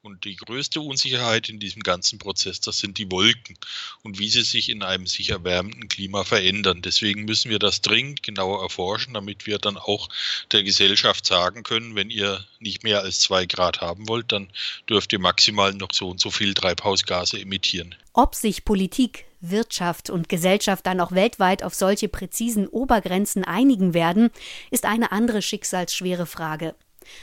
Und 0.06 0.24
die 0.24 0.36
größte 0.36 0.82
Unsicherheit 0.82 1.50
in 1.50 1.58
diesem 1.58 1.82
ganzen 1.82 2.20
Prozess, 2.20 2.62
das 2.62 2.78
sind 2.78 3.00
die 3.00 3.10
Wolken 3.10 3.58
und 4.04 4.20
wie 4.20 4.30
sie 4.30 4.44
sich 4.44 4.70
in 4.70 4.84
einem 4.84 5.08
sich 5.08 5.32
erwärmenden 5.32 5.88
Klima 5.88 6.24
verändern. 6.24 6.84
Deswegen 6.84 7.26
müssen 7.26 7.50
wir 7.50 7.58
das 7.58 7.82
dringend 7.82 8.22
genauer 8.22 8.62
erforschen, 8.62 9.16
damit 9.16 9.48
wir 9.48 9.58
dann 9.58 9.78
auch 9.78 10.10
der 10.52 10.62
Gesellschaft 10.62 11.26
sagen 11.26 11.64
können, 11.64 11.96
wenn 11.96 12.12
ihr 12.12 12.46
nicht 12.60 12.84
mehr 12.84 13.02
als 13.02 13.20
zwei 13.20 13.48
Grad 13.48 13.82
haben 13.82 14.08
wollt, 14.08 14.32
dann 14.32 14.52
dürft 14.88 15.12
ihr 15.12 15.18
maximal 15.18 15.74
noch 15.74 15.92
so 15.92 16.12
und 16.12 16.20
so 16.20 16.30
viel 16.30 16.54
Treibhausgase 16.54 17.40
emittieren. 17.40 17.96
Ob 18.14 18.36
sich 18.36 18.64
Politik, 18.64 19.26
Wirtschaft 19.42 20.12
und 20.12 20.30
Gesellschaft 20.30 20.86
dann 20.86 21.00
auch 21.00 21.14
weltweit 21.14 21.64
auf 21.64 21.74
solche 21.74 22.10
präzisen 22.10 22.68
Obergrenzen 22.68 23.44
einigen 23.44 23.96
werden, 23.96 24.30
ist 24.70 24.86
eine 24.86 25.12
andere 25.12 25.42
schicksalsschwere 25.42 26.28
Frage. 26.28 26.76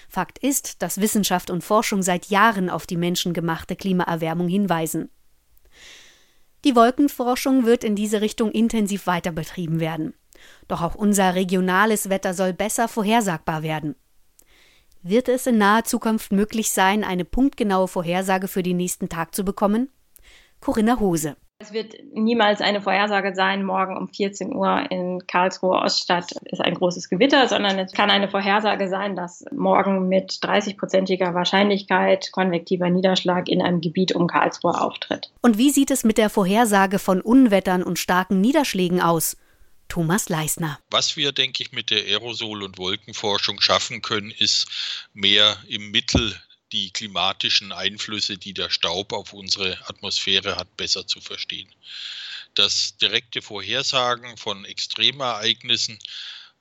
Fakt 0.09 0.39
ist, 0.39 0.83
dass 0.83 1.01
Wissenschaft 1.01 1.51
und 1.51 1.63
Forschung 1.63 2.03
seit 2.03 2.27
Jahren 2.27 2.71
auf 2.71 2.87
die 2.87 2.97
menschengemachte 2.97 3.77
Klimaerwärmung 3.77 4.49
hinweisen. 4.49 5.11
Die 6.65 6.77
Wolkenforschung 6.77 7.67
wird 7.67 7.83
in 7.83 7.97
diese 7.97 8.21
Richtung 8.21 8.53
intensiv 8.53 9.07
weiter 9.07 9.33
betrieben 9.33 9.81
werden. 9.81 10.15
Doch 10.69 10.83
auch 10.83 10.95
unser 10.95 11.35
regionales 11.35 12.09
Wetter 12.09 12.35
soll 12.35 12.53
besser 12.53 12.89
vorhersagbar 12.89 13.63
werden. 13.63 13.97
Wird 15.03 15.29
es 15.29 15.49
in 15.49 15.59
naher 15.59 15.85
Zukunft 15.85 16.31
möglich 16.31 16.71
sein, 16.71 17.03
eine 17.03 17.25
punktgenaue 17.25 17.89
Vorhersage 17.89 18.47
für 18.47 18.63
den 18.63 18.77
nächsten 18.77 19.09
Tag 19.09 19.35
zu 19.35 19.45
bekommen? 19.45 19.91
Corinna 20.61 21.01
Hose. 21.01 21.37
Es 21.63 21.73
wird 21.73 21.95
niemals 22.13 22.61
eine 22.61 22.83
Vorhersage 22.83 23.37
sein, 23.37 23.63
morgen 23.65 23.97
um 23.97 24.09
14 24.09 24.53
Uhr 24.53 24.85
in 24.91 25.25
Karlsruhe 25.29 25.77
Oststadt 25.77 26.33
ist 26.47 26.61
ein 26.61 26.75
großes 26.75 27.09
Gewitter, 27.09 27.47
sondern 27.47 27.79
es 27.79 27.93
kann 27.93 28.11
eine 28.11 28.29
Vorhersage 28.29 28.89
sein, 28.89 29.15
dass 29.15 29.45
morgen 29.53 30.09
mit 30.09 30.33
30-prozentiger 30.33 31.35
Wahrscheinlichkeit 31.35 32.33
konvektiver 32.33 32.91
Niederschlag 32.91 33.49
in 33.49 33.63
einem 33.63 33.81
Gebiet 33.81 34.13
um 34.13 34.27
Karlsruhe 34.27 34.81
auftritt. 34.81 35.31
Und 35.41 35.57
wie 35.57 35.71
sieht 35.71 35.93
es 35.93 36.03
mit 36.03 36.19
der 36.19 36.31
Vorhersage 36.31 36.99
von 36.99 37.21
Unwettern 37.21 37.85
und 37.85 38.01
starken 38.01 38.41
Niederschlägen 38.41 39.01
aus? 39.01 39.37
Thomas 39.87 40.29
Leisner. 40.29 40.81
Was 40.91 41.17
wir, 41.17 41.31
denke 41.31 41.63
ich, 41.63 41.71
mit 41.71 41.91
der 41.91 42.01
Aerosol- 42.07 42.65
und 42.65 42.79
Wolkenforschung 42.79 43.61
schaffen 43.61 44.03
können, 44.03 44.33
ist 44.37 44.67
mehr 45.13 45.57
im 45.69 45.93
Mittel 45.93 46.35
die 46.73 46.91
klimatischen 46.91 47.73
Einflüsse, 47.73 48.39
die 48.39 48.55
der 48.55 48.71
Staub 48.71 49.13
auf 49.13 49.33
unsere 49.33 49.79
Atmosphäre 49.89 50.57
hat, 50.57 50.77
besser 50.77 51.07
zu 51.07 51.21
verstehen. 51.21 51.69
Das 52.55 52.97
direkte 52.97 53.43
Vorhersagen 53.43 54.37
von 54.37 54.65
Extremereignissen 54.65 55.99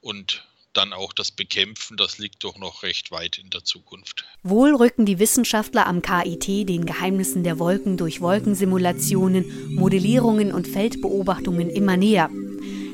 und 0.02 0.44
dann 0.74 0.94
auch 0.94 1.12
das 1.12 1.32
Bekämpfen, 1.32 1.98
das 1.98 2.18
liegt 2.18 2.44
doch 2.44 2.58
noch 2.58 2.84
recht 2.84 3.12
weit 3.12 3.38
in 3.38 3.50
der 3.50 3.64
Zukunft. 3.64 4.24
Wohl 4.44 4.74
rücken 4.74 5.06
die 5.06 5.20
Wissenschaftler 5.20 5.86
am 5.86 6.02
KIT 6.02 6.70
den 6.70 6.86
Geheimnissen 6.86 7.44
der 7.44 7.60
Wolken 7.60 7.98
durch 7.98 8.22
Wolkensimulationen, 8.22 9.76
Modellierungen 9.76 10.54
und 10.54 10.68
Feldbeobachtungen 10.68 11.70
immer 11.70 11.98
näher. 11.98 12.30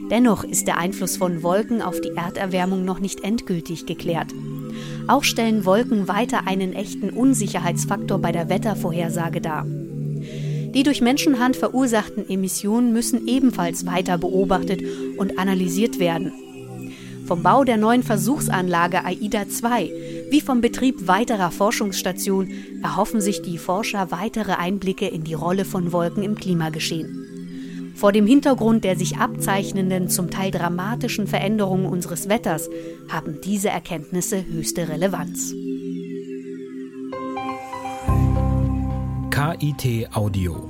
Dennoch 0.09 0.43
ist 0.43 0.67
der 0.67 0.77
Einfluss 0.77 1.17
von 1.17 1.43
Wolken 1.43 1.81
auf 1.81 1.99
die 1.99 2.15
Erderwärmung 2.15 2.85
noch 2.85 2.99
nicht 2.99 3.19
endgültig 3.19 3.85
geklärt. 3.85 4.31
Auch 5.07 5.23
stellen 5.23 5.65
Wolken 5.65 6.07
weiter 6.07 6.47
einen 6.47 6.73
echten 6.73 7.09
Unsicherheitsfaktor 7.09 8.19
bei 8.19 8.31
der 8.31 8.49
Wettervorhersage 8.49 9.41
dar. 9.41 9.65
Die 9.65 10.83
durch 10.83 11.01
Menschenhand 11.01 11.55
verursachten 11.55 12.29
Emissionen 12.29 12.91
müssen 12.91 13.27
ebenfalls 13.27 13.85
weiter 13.85 14.17
beobachtet 14.17 14.81
und 15.17 15.39
analysiert 15.39 15.99
werden. 15.99 16.33
Vom 17.25 17.43
Bau 17.43 17.63
der 17.63 17.77
neuen 17.77 18.03
Versuchsanlage 18.03 19.03
AIDA 19.03 19.49
2 19.49 19.91
wie 20.29 20.41
vom 20.41 20.59
Betrieb 20.59 21.07
weiterer 21.07 21.51
Forschungsstationen 21.51 22.83
erhoffen 22.83 23.21
sich 23.21 23.41
die 23.41 23.57
Forscher 23.57 24.11
weitere 24.11 24.53
Einblicke 24.53 25.07
in 25.07 25.23
die 25.23 25.33
Rolle 25.33 25.63
von 25.63 25.93
Wolken 25.93 26.21
im 26.21 26.35
Klimageschehen. 26.35 27.36
Vor 27.97 28.11
dem 28.11 28.27
Hintergrund 28.27 28.83
der 28.83 28.95
sich 28.95 29.17
abzeichnenden, 29.17 30.07
zum 30.07 30.29
Teil 30.29 30.51
dramatischen 30.51 31.25
Veränderungen 31.25 31.87
unseres 31.87 32.29
Wetters 32.29 32.69
haben 33.09 33.41
diese 33.43 33.69
Erkenntnisse 33.69 34.45
höchste 34.45 34.87
Relevanz. 34.87 35.55
KIT 39.31 40.15
Audio 40.15 40.69